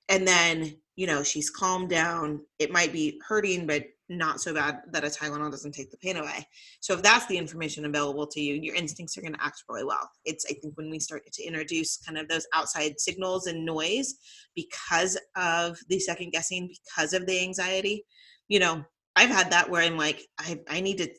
And 0.10 0.28
then, 0.28 0.76
you 0.96 1.08
know, 1.08 1.24
she's 1.24 1.50
calmed 1.50 1.90
down. 1.90 2.42
It 2.60 2.72
might 2.72 2.92
be 2.92 3.22
hurting, 3.28 3.66
but 3.66 3.86
not 4.10 4.42
so 4.42 4.54
bad 4.54 4.82
that 4.92 5.04
a 5.04 5.08
Tylenol 5.08 5.52
doesn't 5.52 5.74
take 5.74 5.92
the 5.92 5.98
pain 5.98 6.18
away. 6.18 6.46
So 6.82 6.96
if 6.96 7.04
that's 7.04 7.28
the 7.28 7.38
information 7.38 7.86
available 7.86 8.26
to 8.28 8.42
you, 8.42 8.56
your 8.56 8.76
instincts 8.76 9.18
are 9.18 9.22
going 9.22 9.36
to 9.36 9.44
act 9.44 9.64
really 9.70 9.86
well. 9.86 10.10
It's 10.26 10.46
I 10.50 10.54
think 10.54 10.76
when 10.76 10.90
we 10.90 11.00
start 11.00 11.24
to 11.32 11.44
introduce 11.44 11.98
kind 11.98 12.18
of 12.18 12.28
those 12.28 12.48
outside 12.54 13.00
signals 13.00 13.48
and 13.48 13.66
noise 13.66 14.16
because 14.56 15.18
of 15.38 15.78
the 15.90 16.00
second 16.00 16.32
guessing, 16.32 16.70
because 16.70 17.14
of 17.14 17.26
the 17.28 17.42
anxiety, 17.42 18.06
you 18.48 18.60
know, 18.60 18.84
I've 19.16 19.30
had 19.30 19.52
that 19.52 19.70
where 19.70 19.84
I'm 19.84 19.98
like, 19.98 20.26
I, 20.40 20.60
I 20.68 20.82
need 20.82 20.98
to 20.98 21.10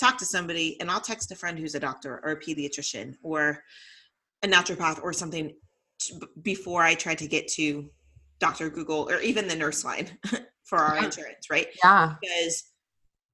talk 0.00 0.18
to 0.18 0.26
somebody 0.26 0.80
and 0.80 0.90
I'll 0.90 1.00
text 1.00 1.30
a 1.30 1.36
friend 1.36 1.58
who's 1.58 1.74
a 1.74 1.80
doctor 1.80 2.20
or 2.24 2.32
a 2.32 2.40
pediatrician 2.40 3.14
or 3.22 3.62
a 4.42 4.48
naturopath 4.48 5.02
or 5.02 5.12
something 5.12 5.52
before 6.42 6.82
I 6.82 6.94
try 6.94 7.14
to 7.14 7.28
get 7.28 7.48
to 7.48 7.90
Dr. 8.38 8.70
Google 8.70 9.08
or 9.10 9.20
even 9.20 9.46
the 9.46 9.54
nurse 9.54 9.84
line 9.84 10.18
for 10.64 10.78
our 10.78 10.96
Yeah. 10.96 11.04
insurance, 11.06 11.50
right? 11.50 11.68
Yeah. 11.82 12.14
Because 12.20 12.64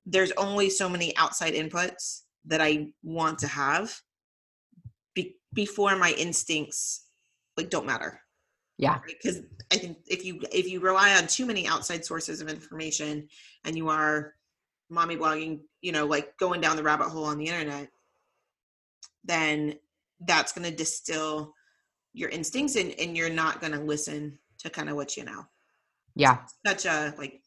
there's 0.04 0.32
only 0.32 0.70
so 0.70 0.88
many 0.88 1.16
outside 1.16 1.54
inputs 1.54 2.22
that 2.44 2.60
I 2.60 2.88
want 3.02 3.38
to 3.40 3.48
have 3.48 4.00
be- 5.14 5.36
before 5.52 5.96
my 5.96 6.12
instincts 6.12 7.06
like 7.56 7.70
don't 7.70 7.86
matter 7.86 8.20
Yeah. 8.78 9.00
because 9.06 9.40
I 9.72 9.78
think 9.78 9.98
if 10.06 10.24
you 10.24 10.40
if 10.52 10.68
you 10.68 10.78
rely 10.80 11.16
on 11.16 11.26
too 11.26 11.44
many 11.46 11.66
outside 11.66 12.04
sources 12.04 12.40
of 12.40 12.48
information 12.48 13.28
and 13.64 13.76
you 13.76 13.88
are 13.88 14.34
mommy 14.88 15.16
blogging, 15.16 15.62
you 15.80 15.90
know, 15.90 16.06
like 16.06 16.36
going 16.36 16.60
down 16.60 16.76
the 16.76 16.82
rabbit 16.82 17.08
hole 17.08 17.24
on 17.24 17.38
the 17.38 17.46
internet, 17.46 17.90
then 19.24 19.76
that's 20.20 20.52
going 20.52 20.68
to 20.70 20.74
distill 20.76 21.52
your 22.12 22.28
instincts 22.30 22.76
and, 22.76 22.92
and 23.00 23.16
you're 23.16 23.28
not 23.28 23.60
going 23.60 23.72
to 23.72 23.80
listen 23.80 24.38
to 24.58 24.70
kind 24.70 24.88
of 24.88 24.94
what 24.96 25.16
you 25.16 25.24
know. 25.24 25.44
Yeah. 26.16 26.38
Such 26.66 26.86
a 26.86 27.14
like 27.16 27.42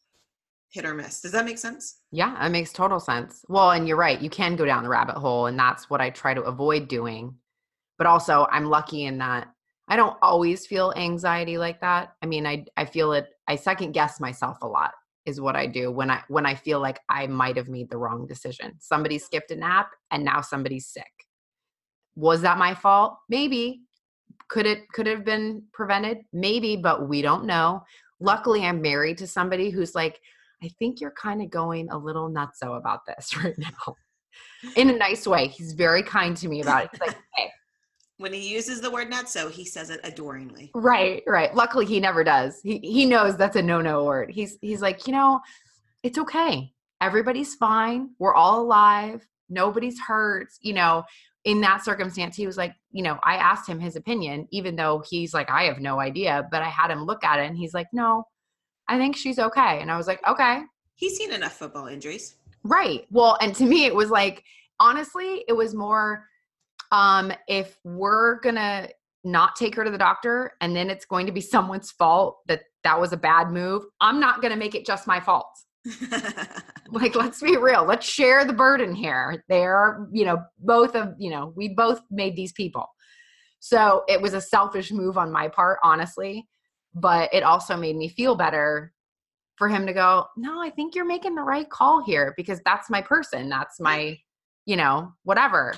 hit 0.70 0.86
or 0.86 0.94
miss. 0.94 1.20
Does 1.20 1.32
that 1.32 1.44
make 1.44 1.58
sense? 1.58 1.98
Yeah, 2.12 2.46
it 2.46 2.50
makes 2.50 2.72
total 2.72 3.00
sense. 3.00 3.44
Well, 3.48 3.72
and 3.72 3.86
you're 3.86 3.96
right. 3.96 4.20
You 4.20 4.30
can 4.30 4.56
go 4.56 4.64
down 4.64 4.84
the 4.84 4.88
rabbit 4.88 5.16
hole, 5.16 5.46
and 5.46 5.58
that's 5.58 5.90
what 5.90 6.00
I 6.00 6.10
try 6.10 6.32
to 6.32 6.42
avoid 6.42 6.88
doing. 6.88 7.34
But 7.98 8.06
also, 8.06 8.46
I'm 8.50 8.66
lucky 8.66 9.04
in 9.04 9.18
that 9.18 9.48
I 9.88 9.96
don't 9.96 10.16
always 10.22 10.66
feel 10.66 10.94
anxiety 10.96 11.58
like 11.58 11.80
that. 11.80 12.14
I 12.22 12.26
mean, 12.26 12.46
I 12.46 12.64
I 12.76 12.84
feel 12.84 13.12
it. 13.12 13.26
I 13.48 13.56
second 13.56 13.92
guess 13.92 14.20
myself 14.20 14.58
a 14.62 14.68
lot 14.68 14.92
is 15.26 15.40
what 15.40 15.56
I 15.56 15.66
do 15.66 15.90
when 15.90 16.10
I 16.10 16.22
when 16.28 16.46
I 16.46 16.54
feel 16.54 16.80
like 16.80 17.00
I 17.08 17.26
might 17.26 17.56
have 17.56 17.68
made 17.68 17.90
the 17.90 17.98
wrong 17.98 18.26
decision. 18.26 18.74
Somebody 18.78 19.18
skipped 19.18 19.50
a 19.50 19.56
nap, 19.56 19.90
and 20.12 20.24
now 20.24 20.40
somebody's 20.40 20.86
sick. 20.86 21.12
Was 22.14 22.42
that 22.42 22.56
my 22.58 22.74
fault? 22.74 23.18
Maybe. 23.28 23.82
Could 24.48 24.66
it 24.66 24.88
could 24.92 25.08
it 25.08 25.16
have 25.16 25.24
been 25.24 25.64
prevented? 25.72 26.18
Maybe, 26.32 26.76
but 26.76 27.08
we 27.08 27.20
don't 27.22 27.44
know. 27.44 27.82
Luckily, 28.20 28.64
I'm 28.64 28.80
married 28.82 29.18
to 29.18 29.26
somebody 29.26 29.70
who's 29.70 29.94
like, 29.94 30.20
I 30.62 30.68
think 30.78 31.00
you're 31.00 31.12
kind 31.12 31.42
of 31.42 31.50
going 31.50 31.88
a 31.90 31.96
little 31.96 32.30
nutso 32.30 32.76
about 32.76 33.00
this 33.06 33.36
right 33.42 33.56
now. 33.58 33.96
In 34.76 34.90
a 34.90 34.96
nice 34.96 35.26
way. 35.26 35.48
He's 35.48 35.72
very 35.72 36.02
kind 36.02 36.36
to 36.36 36.48
me 36.48 36.60
about 36.60 36.84
it. 36.84 36.90
He's 36.92 37.00
like, 37.00 37.16
hey, 37.36 37.50
When 38.18 38.32
he 38.32 38.52
uses 38.52 38.80
the 38.82 38.90
word 38.90 39.10
nutso 39.10 39.50
he 39.50 39.64
says 39.64 39.88
it 39.90 40.00
adoringly. 40.04 40.70
right, 40.74 41.22
right. 41.26 41.54
Luckily 41.54 41.86
he 41.86 41.98
never 41.98 42.22
does. 42.22 42.60
He 42.62 42.78
he 42.78 43.06
knows 43.06 43.36
that's 43.36 43.56
a 43.56 43.62
no-no 43.62 44.04
word. 44.04 44.30
He's 44.30 44.58
he's 44.60 44.82
like, 44.82 45.06
you 45.06 45.14
know, 45.14 45.40
it's 46.02 46.18
okay. 46.18 46.72
Everybody's 47.00 47.54
fine. 47.54 48.10
We're 48.18 48.34
all 48.34 48.60
alive. 48.60 49.26
Nobody's 49.48 49.98
hurt. 49.98 50.48
You 50.60 50.74
know, 50.74 51.04
in 51.44 51.60
that 51.62 51.84
circumstance, 51.84 52.36
he 52.36 52.46
was 52.46 52.56
like, 52.56 52.74
you 52.92 53.02
know, 53.02 53.18
I 53.22 53.36
asked 53.36 53.68
him 53.68 53.80
his 53.80 53.96
opinion, 53.96 54.46
even 54.50 54.76
though 54.76 55.02
he's 55.08 55.32
like, 55.32 55.50
I 55.50 55.64
have 55.64 55.80
no 55.80 56.00
idea. 56.00 56.46
But 56.50 56.62
I 56.62 56.68
had 56.68 56.90
him 56.90 57.04
look 57.04 57.24
at 57.24 57.38
it 57.38 57.46
and 57.46 57.56
he's 57.56 57.72
like, 57.72 57.86
no, 57.92 58.24
I 58.88 58.98
think 58.98 59.16
she's 59.16 59.38
okay. 59.38 59.80
And 59.80 59.90
I 59.90 59.96
was 59.96 60.06
like, 60.06 60.20
okay. 60.28 60.62
He's 60.96 61.16
seen 61.16 61.32
enough 61.32 61.54
football 61.54 61.86
injuries. 61.86 62.36
Right. 62.62 63.06
Well, 63.10 63.38
and 63.40 63.54
to 63.56 63.64
me, 63.64 63.86
it 63.86 63.94
was 63.94 64.10
like, 64.10 64.44
honestly, 64.78 65.44
it 65.48 65.54
was 65.54 65.74
more 65.74 66.26
um, 66.92 67.32
if 67.48 67.78
we're 67.84 68.40
going 68.40 68.56
to 68.56 68.90
not 69.24 69.56
take 69.56 69.74
her 69.74 69.84
to 69.84 69.90
the 69.90 69.98
doctor 69.98 70.52
and 70.60 70.74
then 70.74 70.90
it's 70.90 71.04
going 71.04 71.26
to 71.26 71.32
be 71.32 71.40
someone's 71.40 71.90
fault 71.90 72.38
that 72.48 72.62
that 72.84 73.00
was 73.00 73.12
a 73.12 73.16
bad 73.16 73.50
move, 73.50 73.84
I'm 74.00 74.20
not 74.20 74.42
going 74.42 74.52
to 74.52 74.58
make 74.58 74.74
it 74.74 74.84
just 74.84 75.06
my 75.06 75.20
fault. 75.20 75.46
Like, 76.92 77.14
let's 77.14 77.40
be 77.40 77.56
real. 77.56 77.84
Let's 77.84 78.06
share 78.06 78.44
the 78.44 78.52
burden 78.52 78.94
here. 78.94 79.44
They're, 79.48 80.08
you 80.12 80.24
know, 80.24 80.42
both 80.58 80.96
of, 80.96 81.14
you 81.18 81.30
know, 81.30 81.52
we 81.56 81.68
both 81.68 82.00
made 82.10 82.34
these 82.34 82.52
people. 82.52 82.86
So 83.60 84.02
it 84.08 84.20
was 84.20 84.34
a 84.34 84.40
selfish 84.40 84.90
move 84.90 85.16
on 85.16 85.30
my 85.30 85.48
part, 85.48 85.78
honestly. 85.84 86.48
But 86.94 87.32
it 87.32 87.44
also 87.44 87.76
made 87.76 87.96
me 87.96 88.08
feel 88.08 88.34
better 88.34 88.92
for 89.56 89.68
him 89.68 89.86
to 89.86 89.92
go, 89.92 90.26
no, 90.36 90.60
I 90.60 90.70
think 90.70 90.94
you're 90.94 91.04
making 91.04 91.36
the 91.36 91.42
right 91.42 91.68
call 91.68 92.02
here 92.02 92.34
because 92.36 92.60
that's 92.64 92.90
my 92.90 93.02
person. 93.02 93.48
That's 93.48 93.78
my, 93.78 94.18
you 94.66 94.74
know, 94.74 95.12
whatever. 95.22 95.74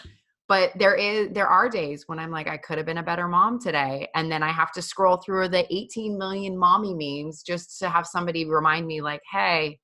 But 0.49 0.73
there 0.79 0.95
is 0.95 1.29
there 1.33 1.47
are 1.47 1.69
days 1.69 2.05
when 2.07 2.19
I'm 2.19 2.31
like, 2.31 2.49
I 2.49 2.57
could 2.57 2.79
have 2.79 2.87
been 2.87 2.99
a 2.99 3.03
better 3.03 3.29
mom 3.29 3.61
today. 3.61 4.09
And 4.15 4.33
then 4.33 4.43
I 4.43 4.51
have 4.51 4.73
to 4.73 4.83
scroll 4.83 5.19
through 5.19 5.49
the 5.49 5.67
18 5.75 6.17
million 6.17 6.57
mommy 6.57 6.95
memes 6.95 7.43
just 7.43 7.79
to 7.81 7.91
have 7.91 8.07
somebody 8.07 8.47
remind 8.47 8.87
me, 8.87 9.03
like, 9.03 9.23
hey, 9.31 9.79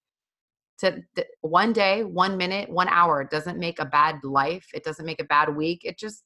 to 0.78 1.02
th- 1.14 1.28
one 1.40 1.72
day, 1.72 2.04
one 2.04 2.36
minute, 2.36 2.70
one 2.70 2.88
hour 2.88 3.24
doesn't 3.24 3.58
make 3.58 3.78
a 3.78 3.84
bad 3.84 4.22
life. 4.22 4.66
It 4.72 4.84
doesn't 4.84 5.06
make 5.06 5.20
a 5.20 5.24
bad 5.24 5.54
week. 5.54 5.82
It 5.84 5.98
just 5.98 6.22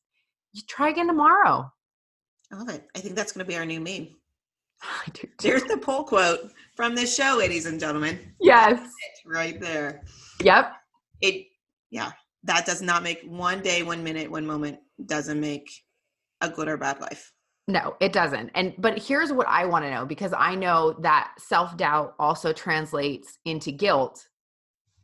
you 0.52 0.62
try 0.68 0.90
again 0.90 1.06
tomorrow. 1.06 1.71
I 2.52 2.56
love 2.56 2.68
it. 2.68 2.85
I 2.94 3.00
think 3.00 3.16
that's 3.16 3.32
going 3.32 3.44
to 3.44 3.49
be 3.49 3.56
our 3.56 3.64
new 3.64 3.80
meme. 3.80 4.09
I 4.82 5.11
do 5.12 5.23
too. 5.23 5.28
There's 5.40 5.64
the 5.64 5.78
poll 5.78 6.04
quote 6.04 6.52
from 6.76 6.94
this 6.94 7.14
show, 7.14 7.37
ladies 7.38 7.66
and 7.66 7.80
gentlemen. 7.80 8.18
Yes. 8.40 8.80
Right 9.25 9.61
there. 9.61 10.02
Yep. 10.42 10.73
It, 11.23 11.47
yeah, 11.90 12.12
that 12.44 12.66
does 12.66 12.82
not 12.82 13.02
make 13.02 13.23
one 13.23 13.62
day, 13.62 13.82
one 13.82 14.02
minute, 14.02 14.30
one 14.30 14.47
moment 14.47 14.78
doesn't 15.06 15.40
make 15.40 15.71
a 16.40 16.49
good 16.49 16.68
or 16.68 16.76
bad 16.76 17.00
life. 17.00 17.32
No, 17.68 17.94
it 18.00 18.12
doesn't. 18.12 18.50
And 18.54 18.75
but 18.78 18.99
here's 18.99 19.32
what 19.32 19.47
I 19.47 19.66
want 19.66 19.85
to 19.85 19.90
know 19.90 20.04
because 20.04 20.35
I 20.37 20.56
know 20.56 20.97
that 21.00 21.32
self-doubt 21.38 22.14
also 22.18 22.52
translates 22.52 23.38
into 23.44 23.71
guilt. 23.71 24.26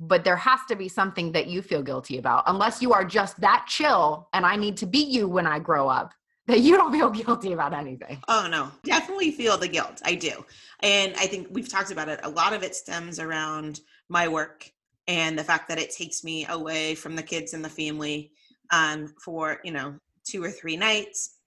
But 0.01 0.25
there 0.25 0.37
has 0.37 0.61
to 0.69 0.77
be 0.77 0.89
something 0.89 1.33
that 1.33 1.49
you 1.49 1.61
feel 1.63 1.83
guilty 1.83 2.19
about 2.19 2.45
unless 2.47 2.81
you 2.81 2.93
are 2.93 3.05
just 3.05 3.41
that 3.41 3.67
chill 3.69 4.29
and 4.33 4.47
I 4.47 4.57
need 4.57 4.77
to 4.79 4.87
be 4.87 5.01
you 5.01 5.29
when 5.29 5.47
I 5.47 5.59
grow 5.59 5.89
up 5.89 6.15
that 6.47 6.61
you 6.61 6.77
don't 6.77 6.93
feel 6.93 7.11
guilty 7.25 7.53
about 7.53 7.75
anything. 7.75 8.23
Oh 8.29 8.49
no, 8.51 8.71
definitely 8.85 9.31
feel 9.31 9.57
the 9.57 9.69
guilt. 9.69 10.01
I 10.05 10.15
do. 10.15 10.45
And 10.81 11.15
I 11.17 11.27
think 11.27 11.49
we've 11.51 11.69
talked 11.69 11.93
about 11.93 12.09
it. 12.09 12.21
A 12.23 12.29
lot 12.29 12.53
of 12.53 12.63
it 12.63 12.75
stems 12.75 13.21
around 13.21 13.81
my 14.09 14.27
work 14.27 14.71
and 15.07 15.39
the 15.39 15.45
fact 15.45 15.69
that 15.69 15.79
it 15.79 15.91
takes 15.91 16.25
me 16.25 16.47
away 16.47 16.95
from 16.95 17.15
the 17.15 17.23
kids 17.23 17.55
and 17.55 17.65
the 17.65 17.69
family 17.69 18.33
um, 18.71 19.15
for, 19.25 19.59
you 19.65 19.73
know, 19.73 19.95
two 20.25 20.43
or 20.43 20.51
three 20.51 20.77
nights, 20.77 21.39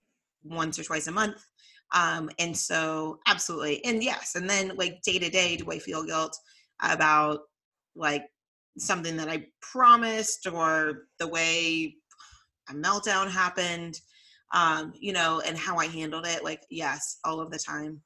once 0.44 0.78
or 0.78 0.84
twice 0.84 1.06
a 1.06 1.12
month. 1.12 1.44
Um, 1.94 2.30
and 2.38 2.56
so 2.56 3.18
absolutely. 3.26 3.84
And 3.84 4.02
yes, 4.02 4.34
and 4.34 4.48
then 4.48 4.72
like 4.76 5.02
day 5.02 5.18
to 5.18 5.28
day, 5.28 5.56
do 5.56 5.70
I 5.70 5.78
feel 5.78 6.04
guilt 6.04 6.36
about 6.82 7.40
like 7.94 8.24
something 8.78 9.16
that 9.16 9.28
I 9.28 9.46
promised 9.60 10.46
or 10.46 11.06
the 11.18 11.28
way 11.28 11.96
a 12.68 12.74
meltdown 12.74 13.30
happened? 13.30 14.00
um, 14.52 14.92
you 14.98 15.12
know, 15.12 15.40
and 15.44 15.56
how 15.56 15.76
I 15.76 15.86
handled 15.86 16.26
it. 16.26 16.44
Like, 16.44 16.62
yes, 16.70 17.18
all 17.24 17.40
of 17.40 17.50
the 17.50 17.58
time 17.58 18.00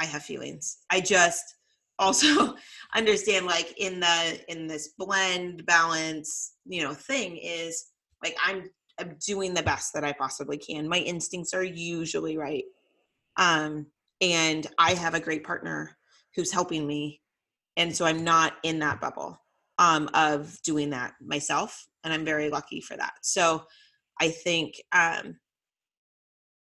I 0.00 0.06
have 0.06 0.22
feelings. 0.22 0.78
I 0.90 1.00
just 1.00 1.42
also 2.00 2.54
understand 2.94 3.44
like 3.44 3.74
in 3.76 3.98
the 3.98 4.40
in 4.48 4.68
this 4.68 4.90
blend 4.98 5.66
balance, 5.66 6.54
you 6.64 6.82
know, 6.82 6.94
thing 6.94 7.36
is 7.36 7.86
like 8.22 8.36
I'm 8.44 8.64
I'm 9.00 9.16
doing 9.26 9.52
the 9.52 9.62
best 9.62 9.92
that 9.94 10.04
I 10.04 10.12
possibly 10.12 10.58
can. 10.58 10.88
My 10.88 10.98
instincts 10.98 11.54
are 11.54 11.64
usually 11.64 12.36
right. 12.36 12.64
Um, 13.36 13.86
and 14.20 14.66
I 14.78 14.94
have 14.94 15.14
a 15.14 15.20
great 15.20 15.44
partner 15.44 15.96
who's 16.34 16.52
helping 16.52 16.86
me. 16.86 17.20
And 17.76 17.94
so 17.94 18.04
I'm 18.04 18.24
not 18.24 18.54
in 18.64 18.80
that 18.80 19.00
bubble 19.00 19.38
um, 19.78 20.10
of 20.14 20.60
doing 20.62 20.90
that 20.90 21.14
myself. 21.20 21.86
And 22.04 22.12
I'm 22.12 22.24
very 22.24 22.50
lucky 22.50 22.80
for 22.80 22.96
that. 22.96 23.14
So 23.22 23.64
I 24.20 24.28
think 24.28 24.74
um, 24.92 25.38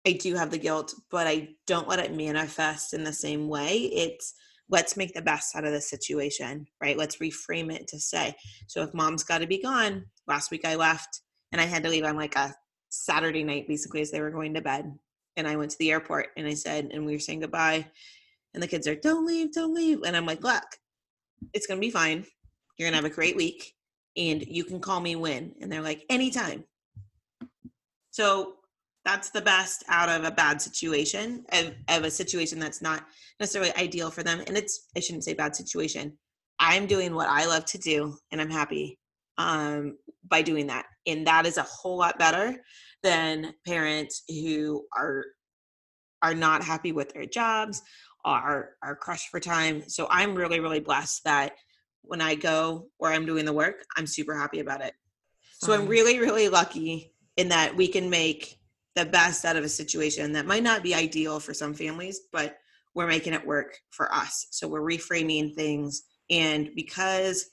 I 0.05 0.13
do 0.13 0.35
have 0.35 0.51
the 0.51 0.57
guilt, 0.57 0.93
but 1.09 1.27
I 1.27 1.49
don't 1.65 1.87
let 1.87 1.99
it 1.99 2.13
manifest 2.13 2.93
in 2.93 3.03
the 3.03 3.13
same 3.13 3.47
way. 3.47 3.77
It's 3.77 4.33
let's 4.69 4.97
make 4.97 5.13
the 5.13 5.21
best 5.21 5.55
out 5.55 5.65
of 5.65 5.71
the 5.71 5.81
situation, 5.81 6.67
right? 6.81 6.97
Let's 6.97 7.17
reframe 7.17 7.71
it 7.73 7.87
to 7.89 7.99
say, 7.99 8.35
so 8.67 8.81
if 8.81 8.93
mom's 8.93 9.23
got 9.23 9.39
to 9.39 9.47
be 9.47 9.61
gone, 9.61 10.05
last 10.27 10.51
week 10.51 10.65
I 10.65 10.75
left 10.75 11.21
and 11.51 11.61
I 11.61 11.65
had 11.65 11.83
to 11.83 11.89
leave 11.89 12.03
on 12.03 12.15
like 12.15 12.35
a 12.35 12.53
Saturday 12.89 13.43
night, 13.43 13.67
basically, 13.67 14.01
as 14.01 14.11
they 14.11 14.21
were 14.21 14.31
going 14.31 14.53
to 14.55 14.61
bed. 14.61 14.91
And 15.37 15.47
I 15.47 15.55
went 15.55 15.71
to 15.71 15.77
the 15.77 15.91
airport 15.91 16.27
and 16.37 16.47
I 16.47 16.53
said, 16.53 16.89
and 16.91 17.05
we 17.05 17.13
were 17.13 17.19
saying 17.19 17.41
goodbye. 17.41 17.85
And 18.53 18.63
the 18.63 18.67
kids 18.67 18.87
are, 18.87 18.95
don't 18.95 19.25
leave, 19.25 19.53
don't 19.53 19.73
leave. 19.73 20.03
And 20.03 20.15
I'm 20.15 20.25
like, 20.25 20.43
look, 20.43 20.63
it's 21.53 21.67
going 21.67 21.79
to 21.79 21.85
be 21.85 21.91
fine. 21.91 22.25
You're 22.77 22.89
going 22.89 22.99
to 22.99 23.03
have 23.03 23.11
a 23.11 23.15
great 23.15 23.35
week 23.35 23.73
and 24.17 24.45
you 24.45 24.63
can 24.63 24.79
call 24.79 24.99
me 24.99 25.15
when. 25.15 25.53
And 25.61 25.71
they're 25.71 25.81
like, 25.81 26.03
anytime. 26.09 26.63
So 28.11 28.55
that's 29.05 29.29
the 29.29 29.41
best 29.41 29.85
out 29.87 30.09
of 30.09 30.25
a 30.25 30.31
bad 30.31 30.61
situation 30.61 31.45
of, 31.53 31.73
of 31.87 32.03
a 32.03 32.11
situation 32.11 32.59
that's 32.59 32.81
not 32.81 33.05
necessarily 33.39 33.71
ideal 33.77 34.09
for 34.09 34.23
them 34.23 34.41
and 34.47 34.57
it's 34.57 34.87
i 34.97 34.99
shouldn't 34.99 35.23
say 35.23 35.33
bad 35.33 35.55
situation 35.55 36.11
i'm 36.59 36.87
doing 36.87 37.13
what 37.13 37.29
i 37.29 37.45
love 37.45 37.63
to 37.65 37.77
do 37.77 38.17
and 38.31 38.41
i'm 38.41 38.49
happy 38.49 38.99
um, 39.37 39.97
by 40.27 40.41
doing 40.41 40.67
that 40.67 40.85
and 41.05 41.27
that 41.27 41.45
is 41.45 41.57
a 41.57 41.63
whole 41.63 41.97
lot 41.97 42.17
better 42.17 42.55
than 43.03 43.53
parents 43.65 44.23
who 44.27 44.83
are 44.97 45.25
are 46.21 46.33
not 46.33 46.63
happy 46.63 46.91
with 46.91 47.13
their 47.13 47.25
jobs 47.25 47.81
are 48.23 48.71
are 48.81 48.95
crushed 48.95 49.29
for 49.29 49.39
time 49.39 49.83
so 49.87 50.07
i'm 50.09 50.33
really 50.33 50.59
really 50.59 50.79
blessed 50.79 51.23
that 51.25 51.51
when 52.07 52.21
i 52.21 52.35
go 52.35 52.87
or 52.99 53.11
i'm 53.11 53.25
doing 53.25 53.45
the 53.45 53.53
work 53.53 53.83
i'm 53.97 54.07
super 54.07 54.37
happy 54.37 54.59
about 54.59 54.81
it 54.81 54.93
so 55.59 55.73
i'm 55.73 55.87
really 55.87 56.19
really 56.19 56.49
lucky 56.49 57.11
in 57.37 57.49
that 57.49 57.75
we 57.75 57.87
can 57.87 58.09
make 58.09 58.57
the 58.95 59.05
best 59.05 59.45
out 59.45 59.57
of 59.57 59.63
a 59.63 59.69
situation 59.69 60.31
that 60.33 60.45
might 60.45 60.63
not 60.63 60.81
be 60.81 60.95
ideal 60.95 61.39
for 61.39 61.53
some 61.53 61.73
families, 61.73 62.21
but 62.31 62.57
we're 62.93 63.07
making 63.07 63.33
it 63.33 63.45
work 63.45 63.77
for 63.91 64.13
us. 64.13 64.47
So 64.51 64.67
we're 64.67 64.81
reframing 64.81 65.53
things. 65.53 66.03
And 66.29 66.69
because 66.75 67.45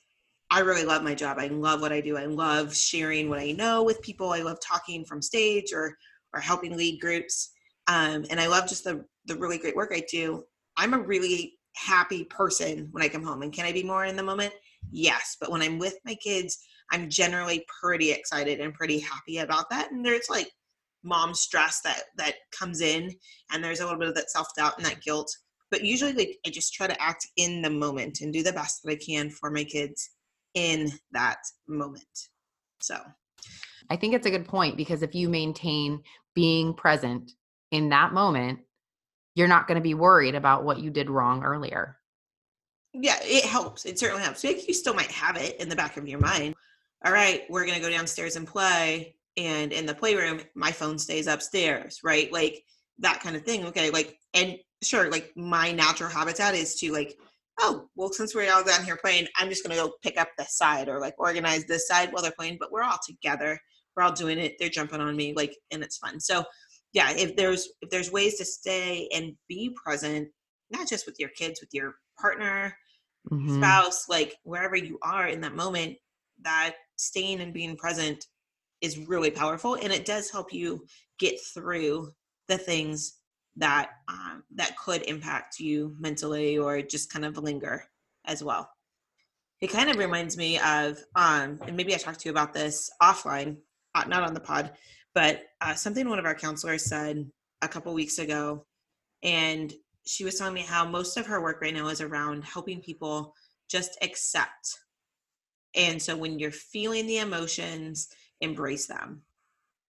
I 0.50 0.60
really 0.60 0.84
love 0.84 1.02
my 1.02 1.14
job, 1.14 1.38
I 1.38 1.48
love 1.48 1.80
what 1.80 1.92
I 1.92 2.00
do. 2.00 2.16
I 2.16 2.26
love 2.26 2.76
sharing 2.76 3.28
what 3.28 3.40
I 3.40 3.52
know 3.52 3.82
with 3.82 4.02
people. 4.02 4.30
I 4.30 4.42
love 4.42 4.58
talking 4.64 5.04
from 5.04 5.20
stage 5.20 5.72
or 5.72 5.96
or 6.34 6.40
helping 6.40 6.76
lead 6.76 6.98
groups. 7.00 7.50
Um, 7.88 8.24
and 8.30 8.40
I 8.40 8.46
love 8.46 8.68
just 8.68 8.84
the 8.84 9.04
the 9.26 9.36
really 9.36 9.58
great 9.58 9.76
work 9.76 9.92
I 9.92 10.04
do. 10.10 10.44
I'm 10.76 10.94
a 10.94 10.98
really 10.98 11.54
happy 11.74 12.24
person 12.24 12.88
when 12.92 13.02
I 13.02 13.08
come 13.08 13.22
home. 13.22 13.42
And 13.42 13.52
can 13.52 13.66
I 13.66 13.72
be 13.72 13.82
more 13.82 14.04
in 14.04 14.16
the 14.16 14.22
moment? 14.22 14.52
Yes. 14.90 15.36
But 15.40 15.50
when 15.50 15.62
I'm 15.62 15.78
with 15.78 15.96
my 16.04 16.14
kids, 16.14 16.58
I'm 16.90 17.08
generally 17.08 17.64
pretty 17.80 18.10
excited 18.10 18.60
and 18.60 18.74
pretty 18.74 18.98
happy 18.98 19.38
about 19.38 19.70
that. 19.70 19.90
And 19.90 20.04
there's 20.04 20.28
like 20.28 20.50
mom 21.04 21.34
stress 21.34 21.80
that 21.82 22.02
that 22.16 22.34
comes 22.56 22.80
in 22.80 23.10
and 23.50 23.62
there's 23.62 23.80
a 23.80 23.84
little 23.84 23.98
bit 23.98 24.08
of 24.08 24.14
that 24.14 24.30
self-doubt 24.30 24.76
and 24.76 24.86
that 24.86 25.02
guilt. 25.02 25.34
But 25.70 25.84
usually 25.84 26.12
like 26.12 26.36
I 26.46 26.50
just 26.50 26.74
try 26.74 26.86
to 26.86 27.02
act 27.02 27.26
in 27.36 27.62
the 27.62 27.70
moment 27.70 28.20
and 28.20 28.32
do 28.32 28.42
the 28.42 28.52
best 28.52 28.82
that 28.84 28.92
I 28.92 28.96
can 28.96 29.30
for 29.30 29.50
my 29.50 29.64
kids 29.64 30.10
in 30.54 30.92
that 31.12 31.38
moment. 31.66 32.28
So 32.80 32.98
I 33.90 33.96
think 33.96 34.14
it's 34.14 34.26
a 34.26 34.30
good 34.30 34.46
point 34.46 34.76
because 34.76 35.02
if 35.02 35.14
you 35.14 35.28
maintain 35.28 36.02
being 36.34 36.74
present 36.74 37.32
in 37.70 37.88
that 37.88 38.12
moment, 38.12 38.60
you're 39.34 39.48
not 39.48 39.66
going 39.66 39.76
to 39.76 39.82
be 39.82 39.94
worried 39.94 40.34
about 40.34 40.64
what 40.64 40.80
you 40.80 40.90
did 40.90 41.10
wrong 41.10 41.42
earlier. 41.42 41.96
Yeah, 42.92 43.16
it 43.22 43.44
helps. 43.44 43.86
It 43.86 43.98
certainly 43.98 44.22
helps. 44.22 44.44
You 44.44 44.74
still 44.74 44.94
might 44.94 45.10
have 45.10 45.36
it 45.36 45.60
in 45.60 45.68
the 45.68 45.76
back 45.76 45.96
of 45.96 46.06
your 46.06 46.20
mind. 46.20 46.54
All 47.04 47.12
right, 47.12 47.42
we're 47.48 47.64
going 47.64 47.76
to 47.76 47.82
go 47.82 47.90
downstairs 47.90 48.36
and 48.36 48.46
play. 48.46 49.16
And 49.36 49.72
in 49.72 49.86
the 49.86 49.94
playroom, 49.94 50.40
my 50.54 50.72
phone 50.72 50.98
stays 50.98 51.26
upstairs, 51.26 52.00
right? 52.04 52.30
Like 52.30 52.62
that 52.98 53.20
kind 53.20 53.34
of 53.34 53.44
thing. 53.44 53.64
Okay, 53.66 53.90
like, 53.90 54.18
and 54.34 54.58
sure, 54.82 55.10
like 55.10 55.32
my 55.34 55.72
natural 55.72 56.10
habitat 56.10 56.54
is 56.54 56.74
to 56.80 56.92
like, 56.92 57.16
oh, 57.60 57.88
well, 57.96 58.12
since 58.12 58.34
we're 58.34 58.52
all 58.52 58.62
down 58.62 58.84
here 58.84 58.98
playing, 59.02 59.26
I'm 59.38 59.48
just 59.48 59.64
going 59.64 59.74
to 59.74 59.82
go 59.82 59.94
pick 60.02 60.18
up 60.18 60.28
this 60.36 60.56
side 60.56 60.88
or 60.88 61.00
like 61.00 61.14
organize 61.18 61.64
this 61.64 61.88
side 61.88 62.12
while 62.12 62.22
they're 62.22 62.32
playing, 62.38 62.58
but 62.60 62.70
we're 62.70 62.82
all 62.82 62.98
together. 63.06 63.58
We're 63.96 64.02
all 64.02 64.12
doing 64.12 64.38
it. 64.38 64.56
They're 64.58 64.68
jumping 64.68 65.00
on 65.00 65.16
me, 65.16 65.32
like, 65.34 65.56
and 65.70 65.82
it's 65.82 65.98
fun. 65.98 66.20
So, 66.20 66.44
yeah, 66.92 67.12
if 67.12 67.36
there's 67.36 67.68
if 67.80 67.90
there's 67.90 68.12
ways 68.12 68.36
to 68.36 68.44
stay 68.44 69.08
and 69.14 69.34
be 69.48 69.74
present, 69.82 70.28
not 70.70 70.88
just 70.88 71.06
with 71.06 71.18
your 71.18 71.30
kids, 71.30 71.60
with 71.60 71.70
your 71.72 71.94
partner, 72.20 72.76
mm-hmm. 73.30 73.56
spouse, 73.56 74.08
like 74.08 74.36
wherever 74.44 74.76
you 74.76 74.98
are 75.02 75.28
in 75.28 75.40
that 75.40 75.56
moment, 75.56 75.96
that 76.42 76.74
staying 76.96 77.40
and 77.40 77.54
being 77.54 77.76
present 77.76 78.26
is 78.80 78.98
really 78.98 79.30
powerful, 79.30 79.74
and 79.74 79.92
it 79.92 80.04
does 80.04 80.30
help 80.30 80.52
you 80.52 80.84
get 81.18 81.36
through 81.54 82.10
the 82.48 82.58
things 82.58 83.18
that 83.56 83.90
um, 84.08 84.42
that 84.54 84.76
could 84.76 85.02
impact 85.02 85.58
you 85.58 85.94
mentally 85.98 86.58
or 86.58 86.82
just 86.82 87.12
kind 87.12 87.24
of 87.24 87.38
linger 87.38 87.84
as 88.24 88.42
well. 88.42 88.68
It 89.60 89.70
kind 89.70 89.88
of 89.90 89.96
reminds 89.96 90.36
me 90.36 90.58
of, 90.58 90.98
um, 91.14 91.60
and 91.66 91.76
maybe 91.76 91.94
I 91.94 91.98
talked 91.98 92.20
to 92.20 92.28
you 92.28 92.32
about 92.32 92.52
this 92.52 92.90
offline, 93.00 93.58
uh, 93.94 94.04
not 94.08 94.24
on 94.24 94.34
the 94.34 94.40
pod, 94.40 94.72
but 95.14 95.42
uh, 95.60 95.74
something 95.74 96.08
one 96.08 96.18
of 96.18 96.24
our 96.24 96.34
counselors 96.34 96.84
said 96.84 97.30
a 97.60 97.68
couple 97.68 97.92
weeks 97.94 98.18
ago, 98.18 98.64
and 99.22 99.72
she 100.06 100.24
was 100.24 100.36
telling 100.36 100.54
me 100.54 100.62
how 100.62 100.84
most 100.86 101.16
of 101.16 101.26
her 101.26 101.40
work 101.40 101.60
right 101.60 101.74
now 101.74 101.88
is 101.88 102.00
around 102.00 102.44
helping 102.44 102.80
people 102.80 103.34
just 103.68 103.96
accept. 104.02 104.78
And 105.74 106.00
so 106.00 106.16
when 106.16 106.38
you're 106.38 106.50
feeling 106.50 107.06
the 107.06 107.18
emotions, 107.18 108.08
embrace 108.40 108.86
them. 108.86 109.22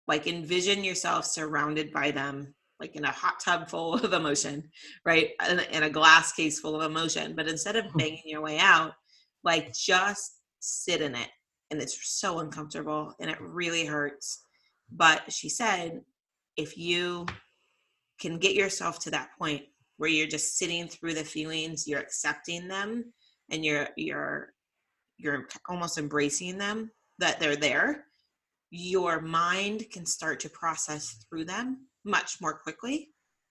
Like 0.07 0.25
envision 0.25 0.83
yourself 0.83 1.25
surrounded 1.25 1.93
by 1.93 2.11
them, 2.11 2.55
like 2.79 2.95
in 2.95 3.05
a 3.05 3.11
hot 3.11 3.39
tub 3.39 3.69
full 3.69 3.93
of 4.03 4.13
emotion, 4.13 4.69
right? 5.05 5.31
In, 5.49 5.59
in 5.71 5.83
a 5.83 5.89
glass 5.89 6.31
case 6.31 6.59
full 6.59 6.79
of 6.79 6.89
emotion. 6.89 7.35
But 7.35 7.47
instead 7.47 7.75
of 7.75 7.85
hmm. 7.85 7.97
banging 7.97 8.23
your 8.25 8.41
way 8.41 8.57
out, 8.57 8.93
like 9.43 9.73
just 9.73 10.39
sit 10.59 11.01
in 11.01 11.15
it. 11.15 11.29
And 11.71 11.79
it's 11.79 12.19
so 12.19 12.39
uncomfortable 12.39 13.13
and 13.19 13.29
it 13.29 13.39
really 13.39 13.85
hurts 13.85 14.43
but 14.91 15.31
she 15.31 15.49
said, 15.49 16.01
if 16.57 16.77
you 16.77 17.25
can 18.19 18.37
get 18.37 18.55
yourself 18.55 18.99
to 18.99 19.11
that 19.11 19.29
point 19.37 19.63
where 19.97 20.09
you're 20.09 20.27
just 20.27 20.57
sitting 20.57 20.87
through 20.87 21.13
the 21.13 21.23
feelings, 21.23 21.87
you're 21.87 21.99
accepting 21.99 22.67
them, 22.67 23.13
and 23.51 23.63
you're 23.63 23.89
you're 23.97 24.53
you're 25.17 25.47
almost 25.67 25.97
embracing 25.97 26.57
them 26.57 26.91
that 27.19 27.39
they're 27.39 27.55
there, 27.55 28.05
your 28.71 29.19
mind 29.21 29.85
can 29.91 30.05
start 30.05 30.39
to 30.39 30.49
process 30.49 31.25
through 31.29 31.45
them 31.45 31.87
much 32.05 32.39
more 32.39 32.57
quickly 32.57 33.09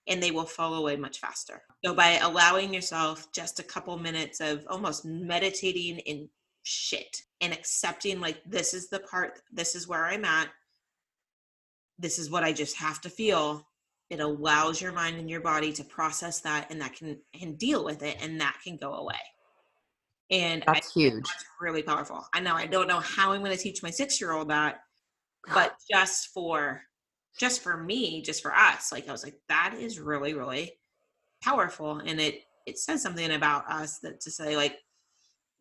and 0.08 0.22
they 0.22 0.30
will 0.30 0.46
fall 0.46 0.76
away 0.76 0.96
much 0.96 1.18
faster. 1.18 1.62
So 1.84 1.94
by 1.94 2.18
allowing 2.22 2.72
yourself 2.72 3.30
just 3.32 3.60
a 3.60 3.64
couple 3.64 3.96
minutes 3.98 4.40
of 4.40 4.64
almost 4.68 5.04
meditating 5.04 5.98
in 5.98 6.30
shit 6.62 7.22
and 7.40 7.52
accepting 7.52 8.20
like 8.20 8.42
this 8.46 8.74
is 8.74 8.88
the 8.88 9.00
part 9.00 9.40
this 9.52 9.74
is 9.74 9.86
where 9.86 10.06
I'm 10.06 10.24
at 10.24 10.48
this 11.98 12.18
is 12.18 12.30
what 12.30 12.44
I 12.44 12.52
just 12.52 12.76
have 12.76 13.00
to 13.02 13.10
feel. 13.10 13.66
It 14.10 14.20
allows 14.20 14.80
your 14.80 14.92
mind 14.92 15.18
and 15.18 15.28
your 15.28 15.40
body 15.40 15.72
to 15.74 15.84
process 15.84 16.40
that 16.40 16.70
and 16.70 16.80
that 16.80 16.94
can 16.94 17.18
and 17.40 17.58
deal 17.58 17.84
with 17.84 18.02
it 18.02 18.16
and 18.20 18.40
that 18.40 18.56
can 18.64 18.76
go 18.76 18.94
away. 18.94 19.16
And 20.30 20.62
that's 20.66 20.96
I, 20.96 21.00
huge. 21.00 21.24
That's 21.24 21.44
really 21.60 21.82
powerful. 21.82 22.24
I 22.34 22.40
know 22.40 22.54
I 22.54 22.66
don't 22.66 22.88
know 22.88 23.00
how 23.00 23.32
I'm 23.32 23.40
going 23.40 23.56
to 23.56 23.62
teach 23.62 23.82
my 23.82 23.90
six 23.90 24.20
year 24.20 24.32
old 24.32 24.48
that, 24.50 24.80
but 25.52 25.74
just 25.90 26.28
for 26.28 26.82
just 27.38 27.62
for 27.62 27.76
me, 27.76 28.22
just 28.22 28.42
for 28.42 28.54
us, 28.54 28.92
like 28.92 29.08
I 29.08 29.12
was 29.12 29.24
like, 29.24 29.36
that 29.48 29.74
is 29.78 30.00
really, 30.00 30.34
really 30.34 30.72
powerful. 31.42 31.98
And 31.98 32.20
it 32.20 32.42
it 32.66 32.78
says 32.78 33.02
something 33.02 33.30
about 33.32 33.70
us 33.70 33.98
that 34.00 34.20
to 34.20 34.30
say 34.30 34.56
like 34.56 34.76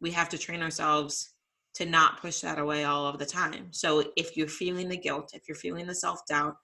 we 0.02 0.12
have 0.12 0.30
to 0.30 0.38
train 0.38 0.62
ourselves 0.62 1.34
to 1.77 1.85
not 1.85 2.19
push 2.19 2.41
that 2.41 2.57
away 2.57 2.85
all 2.85 3.05
of 3.05 3.19
the 3.19 3.25
time. 3.25 3.67
So 3.69 4.03
if 4.15 4.35
you're 4.35 4.47
feeling 4.47 4.89
the 4.89 4.97
guilt, 4.97 5.29
if 5.33 5.43
you're 5.47 5.55
feeling 5.55 5.85
the 5.85 5.93
self 5.93 6.25
doubt, 6.27 6.55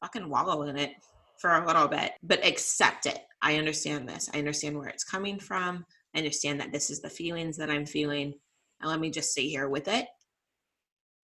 fucking 0.00 0.28
wallow 0.28 0.62
in 0.62 0.76
it 0.76 0.92
for 1.40 1.50
a 1.50 1.66
little 1.66 1.88
bit, 1.88 2.12
but 2.22 2.44
accept 2.46 3.06
it. 3.06 3.18
I 3.42 3.56
understand 3.56 4.08
this. 4.08 4.30
I 4.32 4.38
understand 4.38 4.78
where 4.78 4.88
it's 4.88 5.02
coming 5.02 5.40
from. 5.40 5.84
I 6.14 6.18
understand 6.18 6.60
that 6.60 6.72
this 6.72 6.90
is 6.90 7.00
the 7.00 7.10
feelings 7.10 7.56
that 7.56 7.70
I'm 7.70 7.86
feeling. 7.86 8.34
And 8.80 8.90
let 8.90 9.00
me 9.00 9.10
just 9.10 9.34
sit 9.34 9.42
here 9.44 9.68
with 9.68 9.88
it 9.88 10.06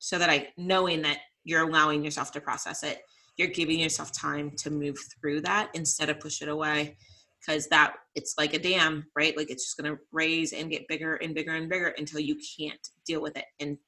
so 0.00 0.18
that 0.18 0.28
I, 0.28 0.48
knowing 0.56 1.02
that 1.02 1.18
you're 1.44 1.68
allowing 1.68 2.04
yourself 2.04 2.32
to 2.32 2.40
process 2.40 2.82
it, 2.82 3.02
you're 3.36 3.48
giving 3.48 3.78
yourself 3.78 4.10
time 4.12 4.50
to 4.58 4.70
move 4.70 4.98
through 5.20 5.42
that 5.42 5.70
instead 5.74 6.10
of 6.10 6.18
push 6.18 6.42
it 6.42 6.48
away 6.48 6.96
because 7.40 7.68
that 7.68 7.94
it's 8.14 8.34
like 8.38 8.54
a 8.54 8.58
dam, 8.58 9.06
right? 9.16 9.36
Like 9.36 9.50
it's 9.50 9.64
just 9.64 9.76
going 9.76 9.92
to 9.92 10.00
raise 10.12 10.52
and 10.52 10.70
get 10.70 10.88
bigger 10.88 11.16
and 11.16 11.34
bigger 11.34 11.54
and 11.54 11.68
bigger 11.68 11.94
until 11.96 12.20
you 12.20 12.36
can't 12.58 12.88
deal 13.06 13.22
with 13.22 13.36
it. 13.36 13.46
And 13.60 13.78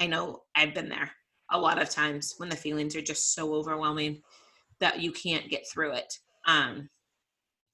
I 0.00 0.06
know 0.06 0.42
I've 0.54 0.74
been 0.74 0.88
there 0.88 1.10
a 1.50 1.58
lot 1.58 1.80
of 1.80 1.90
times 1.90 2.34
when 2.38 2.48
the 2.48 2.56
feelings 2.56 2.96
are 2.96 3.02
just 3.02 3.34
so 3.34 3.54
overwhelming 3.54 4.22
that 4.80 5.00
you 5.00 5.12
can't 5.12 5.50
get 5.50 5.68
through 5.68 5.92
it. 5.92 6.14
Um, 6.46 6.88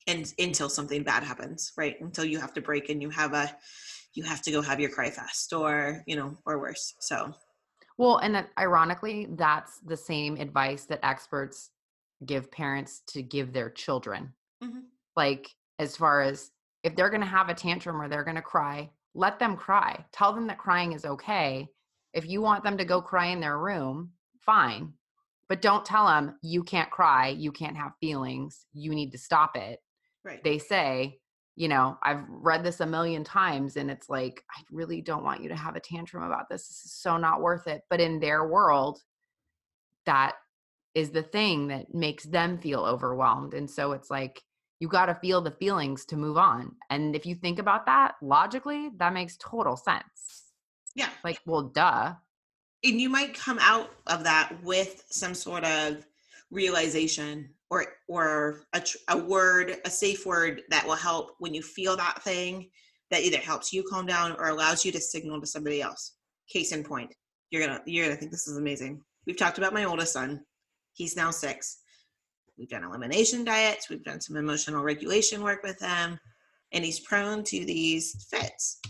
and 0.07 0.33
until 0.39 0.69
something 0.69 1.03
bad 1.03 1.23
happens, 1.23 1.73
right? 1.77 2.01
Until 2.01 2.25
you 2.25 2.39
have 2.41 2.55
to 2.55 2.63
break 2.63 2.89
and 2.89 3.01
you 3.01 3.11
have 3.11 3.35
a, 3.35 3.55
you 4.15 4.25
have 4.25 4.43
to 4.43 4.51
go 4.51 4.63
have 4.63 4.81
your 4.81 4.91
cry 4.91 5.11
fest 5.11 5.53
or, 5.53 6.03
you 6.07 6.17
know, 6.17 6.37
or 6.47 6.59
worse. 6.59 6.95
So, 6.99 7.33
well, 7.99 8.19
and 8.19 8.35
that, 8.35 8.49
ironically, 8.59 9.29
that's 9.31 9.81
the 9.81 9.97
same 9.97 10.37
advice 10.37 10.85
that 10.87 11.01
experts 11.03 11.71
give 12.25 12.51
parents 12.51 13.03
to 13.09 13.23
give 13.23 13.53
their 13.53 13.71
children. 13.71 14.33
Mm-hmm 14.63 14.79
like 15.19 15.51
as 15.79 15.97
far 15.97 16.23
as 16.23 16.51
if 16.83 16.97
they're 16.97 17.11
going 17.11 17.21
to 17.21 17.27
have 17.27 17.51
a 17.51 17.55
tantrum 17.55 18.01
or 18.01 18.09
they're 18.09 18.25
going 18.25 18.37
to 18.37 18.43
cry 18.43 18.89
let 19.15 19.39
them 19.39 19.57
cry. 19.57 20.05
Tell 20.13 20.33
them 20.33 20.47
that 20.47 20.59
crying 20.59 20.93
is 20.93 21.05
okay. 21.05 21.69
If 22.15 22.27
you 22.27 22.41
want 22.41 22.63
them 22.63 22.79
to 22.79 22.85
go 22.85 23.03
cry 23.03 23.27
in 23.27 23.41
their 23.41 23.59
room 23.59 24.13
fine 24.41 24.95
but 25.49 25.61
don't 25.61 25.85
tell 25.85 26.07
them 26.07 26.37
you 26.43 26.63
can't 26.63 26.91
cry 26.91 27.29
you 27.29 27.53
can't 27.53 27.77
have 27.77 27.93
feelings 28.01 28.65
you 28.73 28.95
need 28.95 29.11
to 29.11 29.19
stop 29.19 29.57
it. 29.57 29.81
Right. 30.25 30.43
They 30.43 30.59
say 30.59 31.19
you 31.57 31.69
know 31.69 31.99
i've 32.05 32.23
read 32.29 32.63
this 32.65 32.79
a 32.79 32.87
million 32.87 33.25
times 33.25 33.77
and 33.77 33.91
it's 33.91 34.09
like 34.09 34.45
i 34.57 34.63
really 34.71 35.01
don't 35.01 35.25
want 35.25 35.43
you 35.43 35.49
to 35.49 35.57
have 35.57 35.75
a 35.75 35.81
tantrum 35.81 36.23
about 36.23 36.49
this 36.49 36.69
this 36.69 36.85
is 36.85 36.93
so 36.93 37.17
not 37.17 37.43
worth 37.43 37.67
it. 37.67 37.83
But 37.91 38.01
in 38.01 38.21
their 38.21 38.47
world 38.47 39.01
that 40.07 40.37
is 40.95 41.11
the 41.11 41.25
thing 41.25 41.69
that 41.69 41.93
makes 41.93 42.25
them 42.25 42.59
feel 42.59 42.85
overwhelmed 42.85 43.55
and 43.55 43.69
so 43.69 43.93
it's 43.93 44.11
like 44.11 44.41
you 44.81 44.89
got 44.89 45.07
to 45.07 45.15
feel 45.15 45.41
the 45.41 45.51
feelings 45.51 46.05
to 46.07 46.17
move 46.17 46.37
on. 46.37 46.75
And 46.91 47.17
if 47.17 47.27
you 47.27 47.35
think 47.35 47.59
about 47.59 47.87
that 47.87 48.15
logically, 48.23 48.91
that 48.99 49.13
makes 49.13 49.37
total 49.39 49.77
sense. 49.77 50.53
Yeah. 50.95 51.09
Like, 51.25 51.41
well, 51.47 51.63
duh. 51.63 52.15
And 52.85 53.01
you 53.01 53.09
might 53.09 53.35
come 53.35 53.59
out 53.61 53.91
of 54.07 54.25
that 54.25 54.53
with 54.63 55.05
some 55.11 55.35
sort 55.35 55.65
of 55.65 56.07
realization 56.51 57.51
or 57.71 57.87
or 58.09 58.63
a, 58.73 58.83
a 59.09 59.17
word, 59.17 59.77
a 59.85 59.91
safe 59.91 60.25
word 60.25 60.63
that 60.71 60.87
will 60.87 60.95
help 60.95 61.33
when 61.39 61.55
you 61.55 61.63
feel 61.63 61.97
that 61.97 62.23
thing 62.23 62.71
that 63.11 63.23
either 63.23 63.39
helps 63.39 63.73
you 63.73 63.83
calm 63.91 64.07
down 64.07 64.33
or 64.39 64.49
allows 64.49 64.85
you 64.85 64.93
to 64.93 65.01
signal 65.01 65.41
to 65.41 65.47
somebody 65.47 65.83
else. 65.83 66.15
Case 66.51 66.73
in 66.73 66.85
point, 66.85 67.13
you're 67.51 67.67
gonna 67.67 67.81
you're 67.85 68.07
gonna 68.07 68.17
think 68.17 68.31
this 68.31 68.49
is 68.49 68.57
amazing. 68.57 69.03
We've 69.27 69.37
talked 69.37 69.59
about 69.59 69.75
my 69.75 69.85
oldest 69.85 70.13
son. 70.13 70.41
He's 70.95 71.17
now 71.17 71.31
six. 71.31 71.79
We've 72.59 72.69
done 72.69 72.85
elimination 72.85 73.45
diets. 73.45 73.89
We've 73.89 74.03
done 74.03 74.21
some 74.21 74.37
emotional 74.37 74.83
regulation 74.83 75.43
work 75.43 75.63
with 75.63 75.81
him, 75.81 76.19
and 76.73 76.85
he's 76.85 77.01
prone 77.01 77.45
to 77.45 77.65
these 77.65 78.27
fits. 78.31 78.81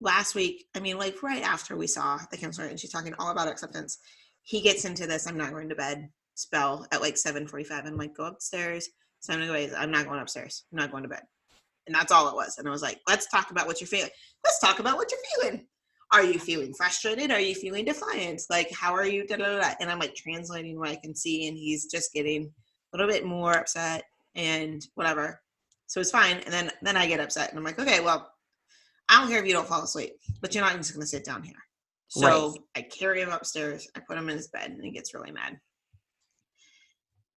Last 0.00 0.34
week, 0.34 0.66
I 0.74 0.80
mean, 0.80 0.98
like 0.98 1.22
right 1.22 1.42
after 1.42 1.76
we 1.76 1.86
saw 1.86 2.18
the 2.30 2.36
counselor, 2.36 2.66
and 2.68 2.78
she's 2.78 2.90
talking 2.90 3.14
all 3.18 3.30
about 3.30 3.48
acceptance, 3.48 3.98
he 4.42 4.60
gets 4.60 4.84
into 4.84 5.06
this. 5.06 5.26
I'm 5.26 5.38
not 5.38 5.52
going 5.52 5.68
to 5.68 5.74
bed 5.74 6.08
spell 6.34 6.86
at 6.92 7.00
like 7.00 7.14
7:45. 7.14 7.86
I'm 7.86 7.96
like, 7.96 8.14
go 8.14 8.24
upstairs. 8.24 8.88
So 9.20 9.32
I'm 9.32 9.40
gonna 9.40 9.68
go. 9.68 9.76
I'm 9.76 9.90
not 9.90 10.06
going 10.06 10.20
upstairs. 10.20 10.64
I'm 10.72 10.78
not 10.78 10.90
going 10.90 11.04
to 11.04 11.08
bed. 11.08 11.22
And 11.86 11.94
that's 11.94 12.12
all 12.12 12.28
it 12.28 12.34
was. 12.34 12.58
And 12.58 12.66
I 12.66 12.70
was 12.70 12.82
like, 12.82 13.00
let's 13.08 13.28
talk 13.28 13.50
about 13.50 13.66
what 13.66 13.80
you're 13.80 13.88
feeling. 13.88 14.10
Let's 14.44 14.58
talk 14.58 14.78
about 14.78 14.96
what 14.96 15.10
you're 15.10 15.20
feeling. 15.42 15.66
Are 16.12 16.22
you 16.22 16.38
feeling 16.38 16.72
frustrated? 16.74 17.30
Are 17.30 17.40
you 17.40 17.54
feeling 17.54 17.84
defiant? 17.84 18.42
Like, 18.48 18.70
how 18.72 18.94
are 18.94 19.06
you? 19.06 19.26
Da, 19.26 19.36
da, 19.36 19.60
da, 19.60 19.74
And 19.80 19.90
I'm 19.90 19.98
like 19.98 20.14
translating 20.14 20.78
what 20.78 20.90
I 20.90 20.96
can 20.96 21.14
see, 21.14 21.48
and 21.48 21.56
he's 21.56 21.90
just 21.90 22.12
getting 22.12 22.52
a 22.94 22.96
little 22.96 23.12
bit 23.12 23.26
more 23.26 23.58
upset 23.58 24.04
and 24.34 24.86
whatever. 24.94 25.40
So 25.86 26.00
it's 26.00 26.10
fine. 26.10 26.36
And 26.44 26.52
then 26.52 26.70
then 26.82 26.96
I 26.96 27.06
get 27.06 27.20
upset, 27.20 27.50
and 27.50 27.58
I'm 27.58 27.64
like, 27.64 27.78
okay, 27.78 28.00
well, 28.00 28.30
I 29.08 29.20
don't 29.20 29.28
care 29.28 29.40
if 29.40 29.46
you 29.46 29.52
don't 29.52 29.68
fall 29.68 29.82
asleep, 29.82 30.14
but 30.40 30.54
you're 30.54 30.64
not 30.64 30.76
just 30.76 30.94
gonna 30.94 31.06
sit 31.06 31.24
down 31.24 31.42
here. 31.42 31.56
So 32.08 32.48
right. 32.48 32.58
I 32.76 32.82
carry 32.82 33.20
him 33.20 33.30
upstairs. 33.30 33.88
I 33.96 34.00
put 34.00 34.16
him 34.16 34.28
in 34.28 34.36
his 34.36 34.48
bed, 34.48 34.70
and 34.70 34.84
he 34.84 34.90
gets 34.90 35.14
really 35.14 35.32
mad. 35.32 35.58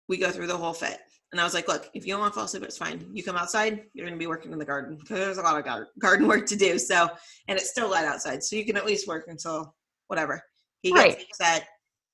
We 0.08 0.18
go 0.18 0.30
through 0.30 0.48
the 0.48 0.56
whole 0.56 0.74
fit. 0.74 0.98
And 1.32 1.40
I 1.40 1.44
was 1.44 1.54
like, 1.54 1.66
look, 1.66 1.90
if 1.94 2.06
you 2.06 2.12
don't 2.12 2.20
want 2.20 2.32
to 2.32 2.36
fall 2.36 2.44
asleep, 2.44 2.62
it's 2.62 2.78
fine. 2.78 3.10
You 3.12 3.24
come 3.24 3.34
outside, 3.34 3.86
you're 3.92 4.06
going 4.06 4.16
to 4.16 4.22
be 4.22 4.28
working 4.28 4.52
in 4.52 4.58
the 4.58 4.64
garden 4.64 4.96
because 4.96 5.18
there's 5.18 5.38
a 5.38 5.42
lot 5.42 5.58
of 5.58 5.86
garden 5.98 6.28
work 6.28 6.46
to 6.46 6.54
do. 6.54 6.78
So, 6.78 7.08
and 7.48 7.58
it's 7.58 7.70
still 7.70 7.90
light 7.90 8.04
outside. 8.04 8.44
So 8.44 8.54
you 8.54 8.64
can 8.64 8.76
at 8.76 8.86
least 8.86 9.08
work 9.08 9.24
until 9.26 9.74
whatever. 10.06 10.40
He 10.82 10.92
gets 10.92 11.02
right. 11.02 11.24
upset. 11.28 11.66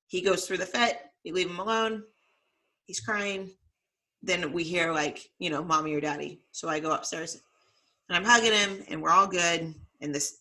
He 0.07 0.22
goes 0.22 0.46
through 0.46 0.57
the 0.57 0.64
fit. 0.64 1.00
We 1.22 1.33
leave 1.33 1.50
him 1.50 1.59
alone. 1.59 2.03
He's 2.90 2.98
crying. 2.98 3.53
Then 4.20 4.53
we 4.53 4.64
hear 4.64 4.92
like, 4.92 5.31
you 5.38 5.48
know, 5.48 5.62
mommy 5.62 5.94
or 5.94 6.00
daddy. 6.00 6.40
So 6.50 6.68
I 6.68 6.81
go 6.81 6.90
upstairs 6.90 7.40
and 8.09 8.16
I'm 8.16 8.24
hugging 8.24 8.53
him 8.53 8.83
and 8.88 9.00
we're 9.00 9.12
all 9.12 9.29
good. 9.29 9.72
And 10.00 10.12
this 10.12 10.38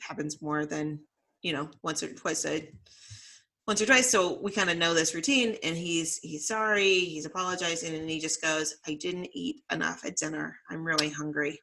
happens 0.00 0.40
more 0.40 0.64
than, 0.64 1.00
you 1.42 1.52
know, 1.52 1.68
once 1.82 2.04
or 2.04 2.14
twice 2.14 2.46
a 2.46 2.70
once 3.66 3.82
or 3.82 3.86
twice 3.86 4.08
so 4.08 4.38
we 4.40 4.52
kind 4.52 4.70
of 4.70 4.78
know 4.78 4.94
this 4.94 5.12
routine 5.12 5.56
and 5.64 5.76
he's 5.76 6.18
he's 6.18 6.46
sorry 6.46 7.00
he's 7.00 7.26
apologizing 7.26 7.96
and 7.96 8.08
he 8.08 8.20
just 8.20 8.40
goes 8.40 8.76
i 8.86 8.94
didn't 8.94 9.28
eat 9.32 9.56
enough 9.72 10.04
at 10.04 10.14
dinner 10.14 10.56
i'm 10.70 10.84
really 10.84 11.10
hungry 11.10 11.58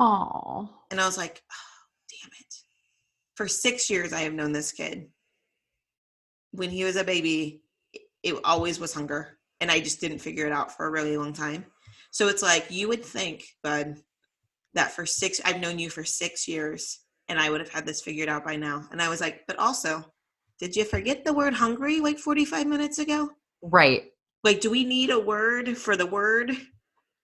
oh 0.00 0.68
and 0.90 1.00
i 1.00 1.06
was 1.06 1.16
like 1.16 1.40
oh, 1.52 2.10
damn 2.10 2.32
it 2.40 2.54
for 3.36 3.46
six 3.46 3.88
years 3.88 4.12
i 4.12 4.22
have 4.22 4.32
known 4.32 4.50
this 4.50 4.72
kid 4.72 5.06
when 6.50 6.70
he 6.70 6.82
was 6.82 6.96
a 6.96 7.04
baby 7.04 7.62
it 8.22 8.34
always 8.44 8.80
was 8.80 8.92
hunger 8.94 9.38
and 9.60 9.70
i 9.70 9.78
just 9.78 10.00
didn't 10.00 10.18
figure 10.18 10.46
it 10.46 10.52
out 10.52 10.76
for 10.76 10.86
a 10.86 10.90
really 10.90 11.16
long 11.16 11.32
time 11.32 11.64
so 12.10 12.28
it's 12.28 12.42
like 12.42 12.66
you 12.70 12.88
would 12.88 13.04
think 13.04 13.44
bud 13.62 13.96
that 14.74 14.92
for 14.92 15.06
six 15.06 15.40
i've 15.44 15.60
known 15.60 15.78
you 15.78 15.90
for 15.90 16.04
six 16.04 16.46
years 16.46 17.00
and 17.28 17.38
i 17.38 17.50
would 17.50 17.60
have 17.60 17.70
had 17.70 17.86
this 17.86 18.00
figured 18.00 18.28
out 18.28 18.44
by 18.44 18.56
now 18.56 18.84
and 18.92 19.00
i 19.00 19.08
was 19.08 19.20
like 19.20 19.42
but 19.46 19.58
also 19.58 20.04
did 20.58 20.74
you 20.74 20.84
forget 20.84 21.24
the 21.24 21.32
word 21.32 21.54
hungry 21.54 22.00
like 22.00 22.18
45 22.18 22.66
minutes 22.66 22.98
ago? 22.98 23.30
Right. 23.62 24.04
Like, 24.42 24.60
do 24.60 24.70
we 24.70 24.84
need 24.84 25.10
a 25.10 25.18
word 25.18 25.76
for 25.76 25.96
the 25.96 26.06
word? 26.06 26.52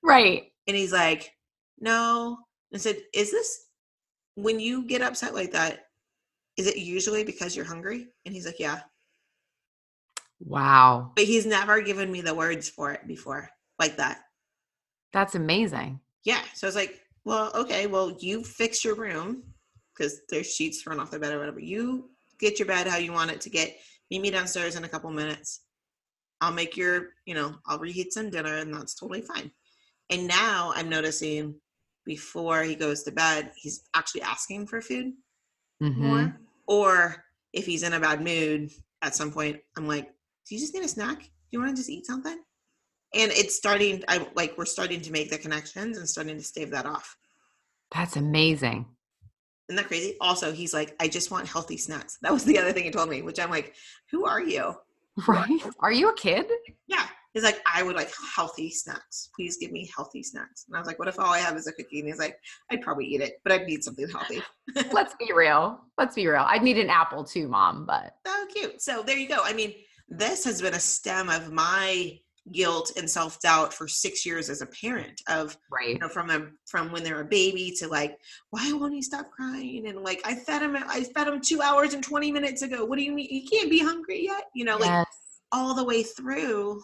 Right. 0.02 0.44
And 0.66 0.76
he's 0.76 0.92
like, 0.92 1.32
no. 1.80 2.38
and 2.72 2.80
said, 2.80 2.98
is 3.12 3.30
this 3.30 3.66
when 4.34 4.60
you 4.60 4.86
get 4.86 5.02
upset 5.02 5.34
like 5.34 5.52
that? 5.52 5.86
Is 6.56 6.66
it 6.66 6.76
usually 6.76 7.24
because 7.24 7.56
you're 7.56 7.64
hungry? 7.64 8.08
And 8.24 8.34
he's 8.34 8.46
like, 8.46 8.60
yeah. 8.60 8.80
Wow. 10.40 11.12
But 11.14 11.24
he's 11.24 11.46
never 11.46 11.80
given 11.80 12.10
me 12.10 12.20
the 12.20 12.34
words 12.34 12.68
for 12.68 12.92
it 12.92 13.06
before 13.06 13.48
like 13.78 13.96
that. 13.96 14.20
That's 15.12 15.34
amazing. 15.34 16.00
Yeah. 16.24 16.42
So 16.54 16.66
I 16.66 16.68
was 16.68 16.76
like, 16.76 17.00
well, 17.24 17.50
okay, 17.54 17.86
well, 17.86 18.16
you 18.18 18.42
fix 18.42 18.84
your 18.84 18.94
room 18.94 19.44
because 19.96 20.20
there's 20.28 20.52
sheets 20.52 20.82
thrown 20.82 21.00
off 21.00 21.10
the 21.10 21.18
bed 21.18 21.32
or 21.32 21.38
whatever. 21.38 21.60
You 21.60 22.10
get 22.40 22.58
your 22.58 22.66
bed 22.66 22.86
how 22.86 22.96
you 22.98 23.12
want 23.12 23.30
it 23.30 23.40
to 23.42 23.50
get. 23.50 23.76
Meet 24.10 24.22
me 24.22 24.30
downstairs 24.30 24.76
in 24.76 24.84
a 24.84 24.88
couple 24.88 25.10
minutes. 25.10 25.60
I'll 26.40 26.52
make 26.52 26.76
your, 26.76 27.10
you 27.26 27.34
know, 27.34 27.54
I'll 27.66 27.78
reheat 27.78 28.12
some 28.12 28.30
dinner 28.30 28.56
and 28.58 28.74
that's 28.74 28.94
totally 28.94 29.22
fine. 29.22 29.50
And 30.10 30.26
now 30.26 30.72
I'm 30.74 30.88
noticing 30.88 31.54
before 32.04 32.62
he 32.62 32.74
goes 32.74 33.02
to 33.04 33.12
bed, 33.12 33.52
he's 33.56 33.84
actually 33.94 34.22
asking 34.22 34.66
for 34.66 34.82
food 34.82 35.12
mm-hmm. 35.82 36.06
more. 36.06 36.40
Or 36.66 37.24
if 37.52 37.64
he's 37.64 37.82
in 37.82 37.94
a 37.94 38.00
bad 38.00 38.22
mood 38.22 38.70
at 39.00 39.14
some 39.14 39.30
point, 39.30 39.60
I'm 39.76 39.86
like, 39.88 40.10
do 40.46 40.54
you 40.54 40.60
just 40.60 40.74
need 40.74 40.84
a 40.84 40.88
snack? 40.88 41.18
Do 41.20 41.28
you 41.52 41.60
want 41.60 41.70
to 41.70 41.76
just 41.76 41.90
eat 41.90 42.06
something? 42.06 42.38
And 43.14 43.30
it's 43.32 43.54
starting, 43.54 44.02
I 44.08 44.26
like, 44.34 44.58
we're 44.58 44.64
starting 44.64 45.00
to 45.02 45.12
make 45.12 45.30
the 45.30 45.38
connections 45.38 45.98
and 45.98 46.08
starting 46.08 46.36
to 46.36 46.42
stave 46.42 46.70
that 46.70 46.86
off. 46.86 47.16
That's 47.94 48.16
amazing. 48.16 48.86
Isn't 49.68 49.76
that 49.76 49.86
crazy? 49.86 50.16
Also, 50.20 50.52
he's 50.52 50.74
like, 50.74 50.94
I 51.00 51.08
just 51.08 51.30
want 51.30 51.46
healthy 51.46 51.76
snacks. 51.76 52.18
That 52.22 52.32
was 52.32 52.44
the 52.44 52.58
other 52.58 52.72
thing 52.72 52.84
he 52.84 52.90
told 52.90 53.08
me, 53.08 53.22
which 53.22 53.40
I'm 53.40 53.50
like, 53.50 53.74
who 54.10 54.26
are 54.26 54.42
you? 54.42 54.74
Right. 55.28 55.62
Are 55.78 55.92
you 55.92 56.08
a 56.08 56.14
kid? 56.14 56.46
Yeah. 56.88 57.06
He's 57.34 57.44
like, 57.44 57.60
I 57.72 57.84
would 57.84 57.94
like 57.94 58.12
healthy 58.34 58.68
snacks. 58.68 59.30
Please 59.36 59.58
give 59.58 59.70
me 59.70 59.88
healthy 59.94 60.24
snacks. 60.24 60.64
And 60.66 60.76
I 60.76 60.80
was 60.80 60.88
like, 60.88 60.98
what 60.98 61.06
if 61.06 61.20
all 61.20 61.32
I 61.32 61.38
have 61.38 61.56
is 61.56 61.68
a 61.68 61.72
cookie? 61.72 62.00
And 62.00 62.08
he's 62.08 62.18
like, 62.18 62.36
I'd 62.72 62.82
probably 62.82 63.06
eat 63.06 63.20
it, 63.20 63.34
but 63.44 63.52
I'd 63.52 63.66
need 63.66 63.84
something 63.84 64.08
healthy. 64.08 64.42
Let's 64.92 65.14
be 65.14 65.32
real. 65.32 65.80
Let's 65.98 66.16
be 66.16 66.26
real. 66.26 66.44
I'd 66.48 66.64
need 66.64 66.78
an 66.78 66.90
apple 66.90 67.22
too, 67.22 67.46
mom, 67.46 67.86
but. 67.86 68.16
So 68.26 68.46
cute. 68.52 68.82
So 68.82 69.04
there 69.04 69.16
you 69.16 69.28
go. 69.28 69.38
I 69.44 69.52
mean, 69.52 69.72
this 70.08 70.44
has 70.44 70.60
been 70.60 70.74
a 70.74 70.80
stem 70.80 71.28
of 71.28 71.52
my 71.52 72.18
guilt 72.52 72.92
and 72.96 73.08
self-doubt 73.08 73.72
for 73.72 73.88
six 73.88 74.26
years 74.26 74.50
as 74.50 74.60
a 74.60 74.66
parent 74.66 75.22
of 75.28 75.56
right. 75.72 75.90
you 75.90 75.98
know 75.98 76.08
from 76.08 76.28
a 76.28 76.46
from 76.66 76.92
when 76.92 77.02
they're 77.02 77.22
a 77.22 77.24
baby 77.24 77.74
to 77.78 77.88
like 77.88 78.18
why 78.50 78.70
won't 78.72 78.92
he 78.92 79.00
stop 79.00 79.30
crying? 79.30 79.86
And 79.88 80.02
like 80.02 80.20
i 80.24 80.34
fed 80.34 80.62
him 80.62 80.76
i 80.76 81.04
fed 81.04 81.28
him 81.28 81.40
two 81.40 81.62
hours 81.62 81.94
and 81.94 82.04
20 82.04 82.30
minutes 82.32 82.62
ago. 82.62 82.84
What 82.84 82.98
do 82.98 83.04
you 83.04 83.12
mean? 83.12 83.28
You 83.30 83.48
can't 83.48 83.70
be 83.70 83.78
hungry 83.78 84.24
yet? 84.24 84.44
You 84.54 84.66
know 84.66 84.78
yes. 84.78 84.88
like 84.88 85.06
all 85.52 85.74
the 85.74 85.84
way 85.84 86.02
through. 86.02 86.82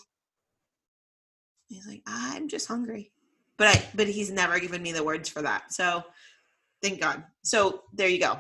He's 1.69 1.87
like 1.87 2.03
i'm 2.07 2.49
just 2.49 2.67
hungry. 2.67 3.13
But 3.59 3.69
i 3.69 3.85
but 3.95 4.09
he's 4.09 4.31
never 4.31 4.59
given 4.61 4.83
me 4.83 4.93
the 4.93 5.05
words 5.05 5.29
for 5.29 5.43
that. 5.43 5.75
So 5.75 6.03
thank 6.83 7.01
god. 7.01 7.25
So 7.43 7.83
there 7.93 8.09
you 8.09 8.19
go. 8.19 8.39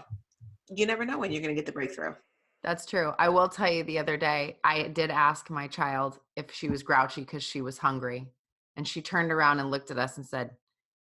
You 0.75 0.87
never 0.87 1.05
know 1.05 1.19
when 1.19 1.33
you're 1.33 1.43
going 1.43 1.55
to 1.55 1.61
get 1.61 1.66
the 1.66 1.73
breakthrough 1.73 2.14
that's 2.62 2.85
true. 2.85 3.12
I 3.18 3.29
will 3.31 3.49
tell 3.49 3.70
you 3.70 3.85
the 3.85 3.99
other 3.99 4.16
day, 4.16 4.59
I 4.64 4.85
did 4.88 5.11
ask 5.11 5.49
my 5.49 5.66
child 5.66 6.18
if 6.37 6.53
she 6.53 6.68
was 6.68 6.83
grouchy 6.83 7.23
because 7.23 7.42
she 7.42 7.62
was 7.62 7.79
hungry. 7.79 8.29
And 8.77 8.87
she 8.87 9.03
turned 9.03 9.33
around 9.33 9.61
and 9.61 9.70
looked 9.70 9.90
at 9.90 9.99
us 9.99 10.16
and 10.16 10.27
said, 10.27 10.51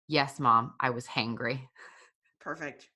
Yes, 0.07 0.39
mom, 0.39 0.73
I 0.79 0.89
was 0.91 1.05
hangry. 1.05 1.59
Perfect. 2.39 2.89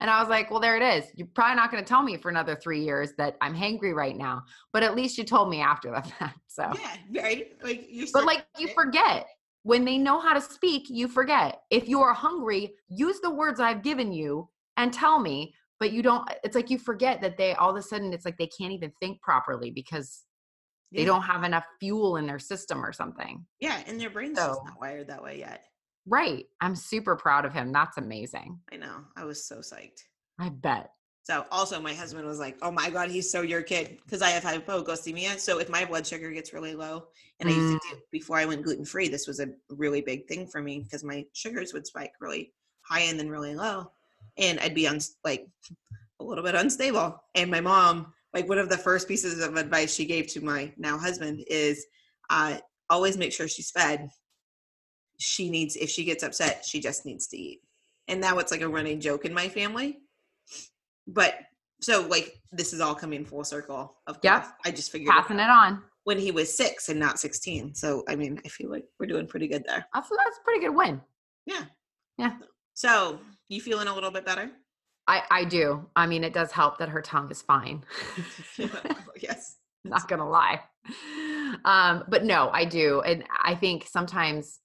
And 0.00 0.10
I 0.10 0.20
was 0.20 0.28
like, 0.28 0.50
Well, 0.50 0.60
there 0.60 0.76
it 0.76 0.82
is. 0.82 1.10
You're 1.14 1.28
probably 1.34 1.56
not 1.56 1.70
going 1.70 1.82
to 1.82 1.88
tell 1.88 2.02
me 2.02 2.16
for 2.16 2.30
another 2.30 2.56
three 2.56 2.82
years 2.82 3.12
that 3.18 3.36
I'm 3.40 3.54
hangry 3.54 3.94
right 3.94 4.16
now. 4.16 4.42
But 4.72 4.82
at 4.82 4.96
least 4.96 5.18
you 5.18 5.24
told 5.24 5.50
me 5.50 5.60
after 5.60 5.90
the 5.90 6.02
fact. 6.18 6.40
So, 6.48 6.72
yeah, 6.74 7.22
right. 7.22 7.52
Like 7.62 7.86
you 7.90 8.06
but 8.12 8.24
like 8.24 8.46
you 8.58 8.68
forget 8.68 9.26
when 9.64 9.84
they 9.84 9.98
know 9.98 10.18
how 10.18 10.34
to 10.34 10.40
speak, 10.40 10.84
you 10.88 11.08
forget. 11.08 11.62
If 11.70 11.88
you 11.88 12.00
are 12.00 12.14
hungry, 12.14 12.74
use 12.88 13.20
the 13.20 13.30
words 13.30 13.60
I've 13.60 13.82
given 13.82 14.12
you 14.12 14.48
and 14.76 14.92
tell 14.92 15.18
me 15.20 15.54
but 15.82 15.92
you 15.92 16.00
don't 16.00 16.30
it's 16.44 16.54
like 16.54 16.70
you 16.70 16.78
forget 16.78 17.20
that 17.20 17.36
they 17.36 17.54
all 17.54 17.70
of 17.70 17.76
a 17.76 17.82
sudden 17.82 18.12
it's 18.12 18.24
like 18.24 18.38
they 18.38 18.46
can't 18.46 18.72
even 18.72 18.92
think 19.00 19.20
properly 19.20 19.68
because 19.68 20.22
yeah. 20.92 21.00
they 21.00 21.04
don't 21.04 21.22
have 21.22 21.42
enough 21.42 21.64
fuel 21.80 22.18
in 22.18 22.24
their 22.24 22.38
system 22.38 22.84
or 22.86 22.92
something 22.92 23.44
yeah 23.58 23.82
and 23.88 24.00
their 24.00 24.08
brain's 24.08 24.38
so, 24.38 24.46
just 24.46 24.60
not 24.64 24.80
wired 24.80 25.08
that 25.08 25.20
way 25.20 25.40
yet 25.40 25.64
right 26.06 26.44
i'm 26.60 26.76
super 26.76 27.16
proud 27.16 27.44
of 27.44 27.52
him 27.52 27.72
that's 27.72 27.96
amazing 27.96 28.60
i 28.72 28.76
know 28.76 28.98
i 29.16 29.24
was 29.24 29.44
so 29.44 29.56
psyched 29.56 30.02
i 30.38 30.48
bet 30.48 30.90
so 31.24 31.44
also 31.50 31.80
my 31.80 31.94
husband 31.94 32.26
was 32.26 32.40
like, 32.40 32.58
"Oh 32.62 32.72
my 32.72 32.90
god, 32.90 33.08
he's 33.08 33.30
so 33.30 33.42
your 33.42 33.62
kid," 33.62 34.00
because 34.04 34.22
I 34.22 34.30
have 34.30 34.42
hypoglycemia. 34.42 35.38
So 35.38 35.60
if 35.60 35.68
my 35.68 35.84
blood 35.84 36.04
sugar 36.04 36.32
gets 36.32 36.52
really 36.52 36.74
low, 36.74 37.04
and 37.38 37.48
mm. 37.48 37.52
I 37.52 37.56
used 37.56 37.80
to 37.80 37.94
do 37.94 38.00
before 38.10 38.38
I 38.38 38.44
went 38.44 38.64
gluten 38.64 38.84
free, 38.84 39.06
this 39.06 39.28
was 39.28 39.38
a 39.38 39.46
really 39.68 40.00
big 40.00 40.26
thing 40.26 40.48
for 40.48 40.60
me 40.60 40.80
because 40.80 41.04
my 41.04 41.24
sugars 41.32 41.72
would 41.72 41.86
spike 41.86 42.10
really 42.20 42.52
high 42.80 43.02
and 43.02 43.20
then 43.20 43.30
really 43.30 43.54
low 43.54 43.92
and 44.38 44.60
I'd 44.60 44.74
be 44.74 44.88
on 44.88 44.98
like 45.24 45.46
a 46.20 46.24
little 46.24 46.44
bit 46.44 46.54
unstable. 46.54 47.22
And 47.34 47.50
my 47.50 47.60
mom, 47.60 48.12
like 48.32 48.48
one 48.48 48.58
of 48.58 48.68
the 48.68 48.78
first 48.78 49.08
pieces 49.08 49.44
of 49.44 49.56
advice 49.56 49.94
she 49.94 50.04
gave 50.04 50.26
to 50.28 50.44
my 50.44 50.72
now 50.76 50.98
husband 50.98 51.44
is 51.48 51.84
uh, 52.30 52.58
always 52.88 53.16
make 53.16 53.32
sure 53.32 53.48
she's 53.48 53.70
fed. 53.70 54.08
She 55.18 55.50
needs, 55.50 55.76
if 55.76 55.90
she 55.90 56.04
gets 56.04 56.22
upset, 56.22 56.64
she 56.64 56.80
just 56.80 57.04
needs 57.04 57.26
to 57.28 57.36
eat. 57.36 57.60
And 58.08 58.20
now 58.20 58.38
it's 58.38 58.50
like 58.50 58.62
a 58.62 58.68
running 58.68 59.00
joke 59.00 59.24
in 59.24 59.34
my 59.34 59.48
family. 59.48 59.98
But 61.06 61.34
so 61.80 62.06
like 62.08 62.40
this 62.52 62.72
is 62.72 62.80
all 62.80 62.94
coming 62.94 63.24
full 63.24 63.44
circle. 63.44 63.96
Of 64.06 64.20
course, 64.20 64.24
yep. 64.24 64.46
I 64.64 64.70
just 64.70 64.92
figured 64.92 65.12
passing 65.12 65.38
it, 65.38 65.44
it 65.44 65.50
on 65.50 65.82
when 66.04 66.18
he 66.18 66.30
was 66.30 66.56
six 66.56 66.88
and 66.88 66.98
not 66.98 67.18
sixteen. 67.18 67.74
So 67.74 68.04
I 68.08 68.16
mean, 68.16 68.40
I 68.44 68.48
feel 68.48 68.70
like 68.70 68.84
we're 68.98 69.06
doing 69.06 69.26
pretty 69.26 69.48
good 69.48 69.64
there. 69.66 69.86
That's 69.92 70.08
that's 70.08 70.38
a 70.38 70.44
pretty 70.44 70.60
good 70.60 70.74
win. 70.74 71.00
Yeah. 71.46 71.64
Yeah. 72.18 72.34
So 72.74 73.18
you 73.52 73.60
feeling 73.60 73.88
a 73.88 73.94
little 73.94 74.10
bit 74.10 74.24
better? 74.24 74.50
I, 75.06 75.22
I 75.30 75.44
do. 75.44 75.86
I 75.96 76.06
mean, 76.06 76.24
it 76.24 76.32
does 76.32 76.52
help 76.52 76.78
that 76.78 76.88
her 76.88 77.02
tongue 77.02 77.30
is 77.30 77.42
fine. 77.42 77.84
yes. 79.20 79.56
not 79.84 80.08
gonna 80.08 80.28
lie. 80.28 80.60
Um, 81.64 82.04
but 82.08 82.24
no, 82.24 82.50
I 82.52 82.64
do. 82.64 83.00
And 83.02 83.24
I 83.42 83.54
think 83.54 83.86
sometimes 83.86 84.60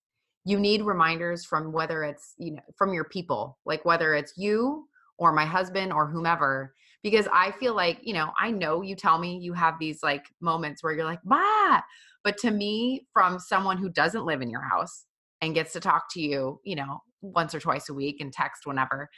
you 0.45 0.59
need 0.59 0.83
reminders 0.83 1.43
from 1.43 1.73
whether 1.73 2.03
it's, 2.03 2.33
you 2.37 2.53
know, 2.53 2.61
from 2.77 2.93
your 2.93 3.05
people, 3.05 3.57
like 3.65 3.83
whether 3.83 4.13
it's 4.13 4.33
you 4.37 4.87
or 5.17 5.33
my 5.33 5.45
husband 5.45 5.91
or 5.91 6.07
whomever, 6.07 6.73
because 7.03 7.27
I 7.33 7.51
feel 7.59 7.75
like, 7.75 7.99
you 8.03 8.13
know, 8.13 8.31
I 8.39 8.51
know 8.51 8.81
you 8.81 8.95
tell 8.95 9.17
me 9.17 9.39
you 9.39 9.53
have 9.53 9.75
these 9.79 10.01
like 10.03 10.25
moments 10.39 10.83
where 10.83 10.93
you're 10.93 11.05
like, 11.05 11.19
bah. 11.23 11.81
But 12.23 12.37
to 12.39 12.51
me, 12.51 13.07
from 13.11 13.39
someone 13.39 13.77
who 13.77 13.89
doesn't 13.89 14.25
live 14.25 14.41
in 14.41 14.49
your 14.49 14.61
house 14.61 15.06
and 15.41 15.53
gets 15.53 15.73
to 15.73 15.79
talk 15.79 16.05
to 16.13 16.21
you, 16.21 16.59
you 16.63 16.75
know, 16.75 16.99
once 17.21 17.53
or 17.53 17.59
twice 17.59 17.89
a 17.89 17.93
week 17.93 18.21
and 18.21 18.33
text 18.33 18.65
whenever, 18.65 19.09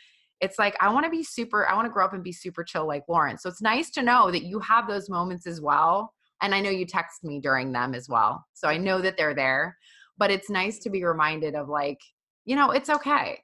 it's 0.42 0.58
like 0.58 0.76
I 0.80 0.90
want 0.94 1.06
to 1.06 1.10
be 1.10 1.24
super, 1.24 1.68
I 1.68 1.76
want 1.76 1.86
to 1.86 1.92
grow 1.92 2.06
up 2.06 2.14
and 2.14 2.24
be 2.24 2.32
super 2.32 2.64
chill 2.64 2.88
like 2.88 3.04
Lauren. 3.08 3.38
So 3.38 3.50
it's 3.50 3.62
nice 3.62 3.90
to 3.92 4.02
know 4.02 4.32
that 4.32 4.44
you 4.44 4.60
have 4.60 4.88
those 4.88 5.10
moments 5.10 5.46
as 5.46 5.60
well. 5.62 6.14
And 6.42 6.56
I 6.56 6.62
know 6.62 6.70
you 6.70 6.86
text 6.86 7.24
me 7.24 7.40
during 7.40 7.74
them 7.74 7.94
as 7.94 8.08
well. 8.08 8.46
So 8.54 8.68
I 8.68 8.78
know 8.78 9.02
that 9.02 9.18
they're 9.18 9.36
there. 9.36 9.78
But 10.18 10.32
it's 10.32 10.50
nice 10.50 10.80
to 10.80 10.90
be 10.90 11.04
reminded 11.06 11.56
of 11.56 11.70
like, 11.70 12.00
you 12.46 12.56
know, 12.56 12.72
it's 12.72 12.90
okay. 12.90 13.40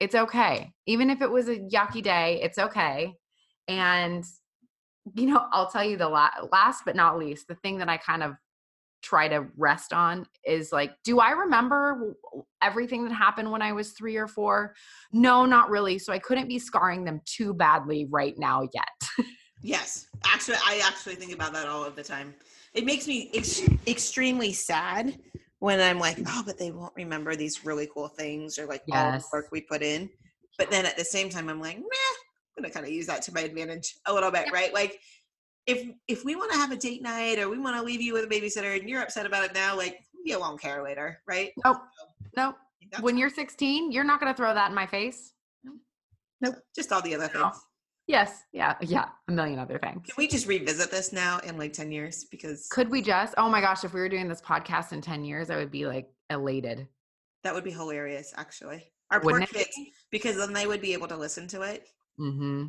It's 0.00 0.16
okay. 0.16 0.72
Even 0.86 1.10
if 1.10 1.22
it 1.22 1.30
was 1.30 1.48
a 1.48 1.58
yucky 1.58 2.02
day, 2.02 2.40
it's 2.42 2.58
okay. 2.58 3.14
And, 3.68 4.24
you 5.14 5.26
know, 5.26 5.46
I'll 5.52 5.70
tell 5.70 5.84
you 5.84 5.96
the 5.96 6.08
la- 6.08 6.30
last 6.50 6.82
but 6.84 6.96
not 6.96 7.18
least, 7.18 7.46
the 7.46 7.54
thing 7.54 7.78
that 7.78 7.88
I 7.88 7.98
kind 7.98 8.24
of 8.24 8.34
try 9.02 9.28
to 9.28 9.46
rest 9.56 9.92
on 9.92 10.26
is 10.44 10.72
like, 10.72 10.92
do 11.04 11.20
I 11.20 11.30
remember 11.30 12.16
everything 12.62 13.04
that 13.04 13.12
happened 13.12 13.50
when 13.50 13.62
I 13.62 13.72
was 13.72 13.92
three 13.92 14.16
or 14.16 14.28
four? 14.28 14.74
No, 15.12 15.44
not 15.44 15.70
really. 15.70 15.98
So 15.98 16.12
I 16.12 16.18
couldn't 16.18 16.48
be 16.48 16.58
scarring 16.58 17.04
them 17.04 17.20
too 17.24 17.52
badly 17.52 18.06
right 18.10 18.34
now 18.38 18.68
yet. 18.72 19.26
yes. 19.62 20.06
Actually, 20.24 20.58
I 20.66 20.80
actually 20.84 21.16
think 21.16 21.32
about 21.32 21.52
that 21.52 21.68
all 21.68 21.84
of 21.84 21.96
the 21.96 22.02
time. 22.02 22.34
It 22.74 22.84
makes 22.84 23.06
me 23.06 23.30
ex- 23.34 23.68
extremely 23.86 24.52
sad 24.52 25.18
when 25.58 25.80
I'm 25.80 25.98
like, 25.98 26.18
oh, 26.26 26.42
but 26.46 26.58
they 26.58 26.70
won't 26.70 26.94
remember 26.96 27.36
these 27.36 27.64
really 27.64 27.88
cool 27.92 28.08
things 28.08 28.58
or 28.58 28.66
like 28.66 28.82
yes. 28.86 28.96
all 28.96 29.12
the 29.12 29.24
work 29.32 29.52
we 29.52 29.60
put 29.60 29.82
in. 29.82 30.08
But 30.58 30.70
then 30.70 30.86
at 30.86 30.96
the 30.96 31.04
same 31.04 31.28
time, 31.28 31.48
I'm 31.48 31.60
like, 31.60 31.78
nah, 31.78 31.84
I'm 32.56 32.62
gonna 32.62 32.72
kind 32.72 32.86
of 32.86 32.92
use 32.92 33.06
that 33.06 33.22
to 33.22 33.34
my 33.34 33.40
advantage 33.40 33.96
a 34.06 34.12
little 34.12 34.30
bit, 34.30 34.52
right? 34.52 34.72
Like 34.72 35.00
if 35.66 35.88
if 36.08 36.24
we 36.24 36.36
want 36.36 36.52
to 36.52 36.58
have 36.58 36.72
a 36.72 36.76
date 36.76 37.02
night 37.02 37.38
or 37.38 37.48
we 37.48 37.58
want 37.58 37.76
to 37.76 37.82
leave 37.82 38.00
you 38.00 38.12
with 38.12 38.24
a 38.24 38.26
babysitter 38.26 38.78
and 38.78 38.88
you're 38.88 39.02
upset 39.02 39.26
about 39.26 39.44
it 39.44 39.54
now, 39.54 39.76
like 39.76 40.00
you 40.24 40.38
won't 40.38 40.60
care 40.60 40.82
later, 40.82 41.20
right? 41.26 41.52
Nope. 41.64 41.78
nope. 42.36 42.56
When 43.00 43.16
you're 43.16 43.30
16, 43.30 43.92
you're 43.92 44.04
not 44.04 44.20
going 44.20 44.32
to 44.32 44.36
throw 44.36 44.52
that 44.52 44.68
in 44.68 44.74
my 44.74 44.86
face. 44.86 45.32
Nope. 46.40 46.56
Just 46.74 46.92
all 46.92 47.00
the 47.00 47.14
other 47.14 47.28
things. 47.28 47.56
Yes. 48.06 48.42
Yeah. 48.52 48.74
Yeah. 48.80 49.06
A 49.28 49.32
million 49.32 49.58
other 49.58 49.78
things. 49.78 50.02
Can 50.04 50.14
we 50.18 50.26
just 50.26 50.46
revisit 50.46 50.90
this 50.90 51.12
now 51.12 51.38
in 51.38 51.56
like 51.56 51.72
10 51.72 51.92
years? 51.92 52.26
Because 52.30 52.66
could 52.70 52.90
we 52.90 53.00
just? 53.00 53.34
Oh 53.38 53.48
my 53.48 53.60
gosh. 53.60 53.84
If 53.84 53.94
we 53.94 54.00
were 54.00 54.08
doing 54.08 54.28
this 54.28 54.42
podcast 54.42 54.92
in 54.92 55.00
10 55.00 55.24
years, 55.24 55.50
I 55.50 55.56
would 55.56 55.70
be 55.70 55.86
like 55.86 56.10
elated. 56.28 56.88
That 57.44 57.54
would 57.54 57.64
be 57.64 57.70
hilarious, 57.70 58.34
actually. 58.36 58.92
Our 59.10 59.20
Wouldn't 59.20 59.50
poor 59.50 59.62
kids, 59.62 59.76
because 60.10 60.36
then 60.36 60.52
they 60.52 60.66
would 60.66 60.80
be 60.80 60.92
able 60.92 61.08
to 61.08 61.16
listen 61.16 61.46
to 61.48 61.62
it. 61.62 61.86
Mm-hmm. 62.18 62.66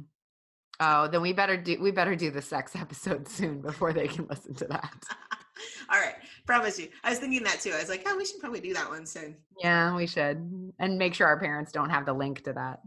Oh, 0.79 1.07
then 1.07 1.21
we 1.21 1.33
better 1.33 1.55
do 1.55 1.79
we 1.79 1.91
better 1.91 2.15
do 2.15 2.31
the 2.31 2.41
sex 2.41 2.75
episode 2.75 3.27
soon 3.27 3.61
before 3.61 3.93
they 3.93 4.07
can 4.07 4.27
listen 4.27 4.53
to 4.55 4.65
that. 4.65 4.93
All 5.89 5.99
right, 5.99 6.15
promise 6.45 6.79
you. 6.79 6.89
I 7.03 7.11
was 7.11 7.19
thinking 7.19 7.43
that 7.43 7.61
too. 7.61 7.71
I 7.71 7.79
was 7.79 7.89
like, 7.89 8.03
oh, 8.07 8.17
we 8.17 8.25
should 8.25 8.39
probably 8.39 8.59
do 8.59 8.73
that 8.73 8.89
one 8.89 9.05
soon. 9.05 9.35
Yeah, 9.59 9.95
we 9.95 10.07
should, 10.07 10.73
and 10.79 10.97
make 10.97 11.13
sure 11.13 11.27
our 11.27 11.39
parents 11.39 11.71
don't 11.71 11.89
have 11.89 12.05
the 12.05 12.13
link 12.13 12.43
to 12.45 12.53
that. 12.53 12.79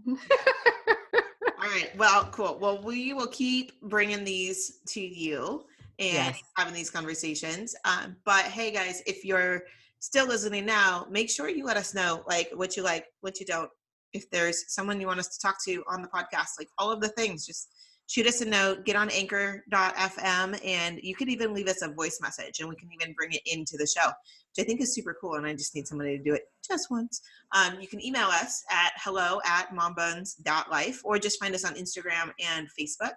All 1.66 1.72
right. 1.72 1.90
Well, 1.96 2.28
cool. 2.32 2.58
Well, 2.60 2.82
we 2.82 3.12
will 3.12 3.28
keep 3.28 3.80
bringing 3.82 4.24
these 4.24 4.80
to 4.88 5.00
you 5.00 5.64
and 5.98 6.12
yes. 6.12 6.42
having 6.56 6.74
these 6.74 6.90
conversations. 6.90 7.74
Um, 7.84 8.16
but 8.24 8.44
hey, 8.44 8.70
guys, 8.70 9.02
if 9.06 9.24
you're 9.24 9.62
still 9.98 10.26
listening 10.26 10.66
now, 10.66 11.06
make 11.10 11.30
sure 11.30 11.48
you 11.48 11.64
let 11.64 11.76
us 11.76 11.94
know 11.94 12.22
like 12.28 12.50
what 12.54 12.76
you 12.76 12.82
like, 12.82 13.06
what 13.20 13.40
you 13.40 13.46
don't. 13.46 13.70
If 14.16 14.30
there's 14.30 14.72
someone 14.72 14.98
you 14.98 15.06
want 15.06 15.20
us 15.20 15.28
to 15.28 15.38
talk 15.38 15.62
to 15.66 15.84
on 15.88 16.00
the 16.00 16.08
podcast, 16.08 16.58
like 16.58 16.68
all 16.78 16.90
of 16.90 17.02
the 17.02 17.08
things, 17.08 17.44
just 17.44 17.68
shoot 18.06 18.26
us 18.26 18.40
a 18.40 18.44
note, 18.44 18.84
get 18.84 18.96
on 18.96 19.10
anchor.fm, 19.10 20.64
and 20.64 21.00
you 21.02 21.14
could 21.14 21.28
even 21.28 21.52
leave 21.52 21.68
us 21.68 21.82
a 21.82 21.88
voice 21.88 22.18
message 22.22 22.60
and 22.60 22.68
we 22.68 22.76
can 22.76 22.88
even 22.98 23.12
bring 23.14 23.32
it 23.32 23.42
into 23.46 23.76
the 23.76 23.86
show, 23.86 24.06
which 24.06 24.64
I 24.64 24.66
think 24.66 24.80
is 24.80 24.94
super 24.94 25.16
cool. 25.20 25.34
And 25.34 25.46
I 25.46 25.52
just 25.52 25.74
need 25.74 25.86
somebody 25.86 26.16
to 26.16 26.24
do 26.24 26.34
it 26.34 26.42
just 26.66 26.90
once. 26.90 27.20
Um, 27.54 27.78
you 27.80 27.88
can 27.88 28.04
email 28.04 28.28
us 28.28 28.64
at 28.70 28.92
hello 28.96 29.40
at 29.44 29.70
mombuns.life 29.74 31.02
or 31.04 31.18
just 31.18 31.38
find 31.38 31.54
us 31.54 31.64
on 31.64 31.74
Instagram 31.74 32.32
and 32.42 32.68
Facebook, 32.78 33.12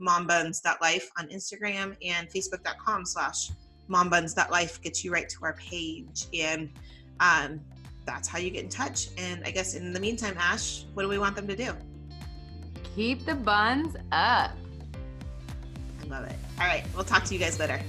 mombuns.life 0.00 1.10
on 1.18 1.28
Instagram 1.28 1.96
and 2.06 2.28
facebook.com 2.28 3.06
slash 3.06 3.50
mombuns.life 3.90 4.80
gets 4.82 5.04
you 5.04 5.10
right 5.10 5.28
to 5.28 5.38
our 5.42 5.54
page. 5.54 6.26
And 6.32 6.70
um, 7.20 7.60
that's 8.04 8.28
how 8.28 8.38
you 8.38 8.50
get 8.50 8.64
in 8.64 8.68
touch. 8.70 9.08
And 9.18 9.42
I 9.44 9.50
guess 9.50 9.74
in 9.74 9.92
the 9.92 10.00
meantime, 10.00 10.36
Ash, 10.38 10.84
what 10.94 11.02
do 11.02 11.08
we 11.08 11.18
want 11.18 11.36
them 11.36 11.46
to 11.48 11.56
do? 11.56 11.72
Keep 12.94 13.26
the 13.26 13.34
buns 13.34 13.96
up. 14.12 14.52
I 16.02 16.06
love 16.08 16.24
it. 16.24 16.36
All 16.60 16.66
right. 16.66 16.84
We'll 16.94 17.04
talk 17.04 17.24
to 17.24 17.34
you 17.34 17.40
guys 17.40 17.58
later. 17.58 17.80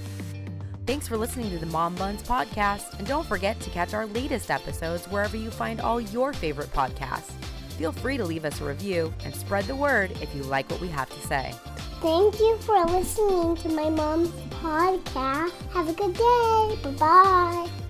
Thanks 0.86 1.08
for 1.08 1.16
listening 1.16 1.50
to 1.50 1.58
the 1.58 1.66
Mom 1.66 1.96
Buns 1.96 2.22
podcast. 2.22 2.96
And 2.98 3.06
don't 3.06 3.26
forget 3.26 3.58
to 3.60 3.70
catch 3.70 3.92
our 3.92 4.06
latest 4.06 4.50
episodes 4.50 5.06
wherever 5.06 5.36
you 5.36 5.50
find 5.50 5.80
all 5.80 6.00
your 6.00 6.32
favorite 6.32 6.72
podcasts. 6.72 7.32
Feel 7.76 7.92
free 7.92 8.16
to 8.16 8.24
leave 8.24 8.44
us 8.44 8.60
a 8.60 8.64
review 8.64 9.12
and 9.24 9.34
spread 9.34 9.64
the 9.64 9.76
word 9.76 10.12
if 10.22 10.34
you 10.34 10.42
like 10.44 10.70
what 10.70 10.80
we 10.80 10.88
have 10.88 11.10
to 11.10 11.26
say. 11.26 11.52
Thank 12.00 12.38
you 12.38 12.56
for 12.58 12.84
listening 12.86 13.56
to 13.56 13.68
my 13.68 13.90
mom's 13.90 14.30
podcast. 14.62 15.52
Have 15.72 15.88
a 15.88 15.92
good 15.92 16.14
day. 16.14 16.78
Bye 16.82 16.96
bye. 16.98 17.85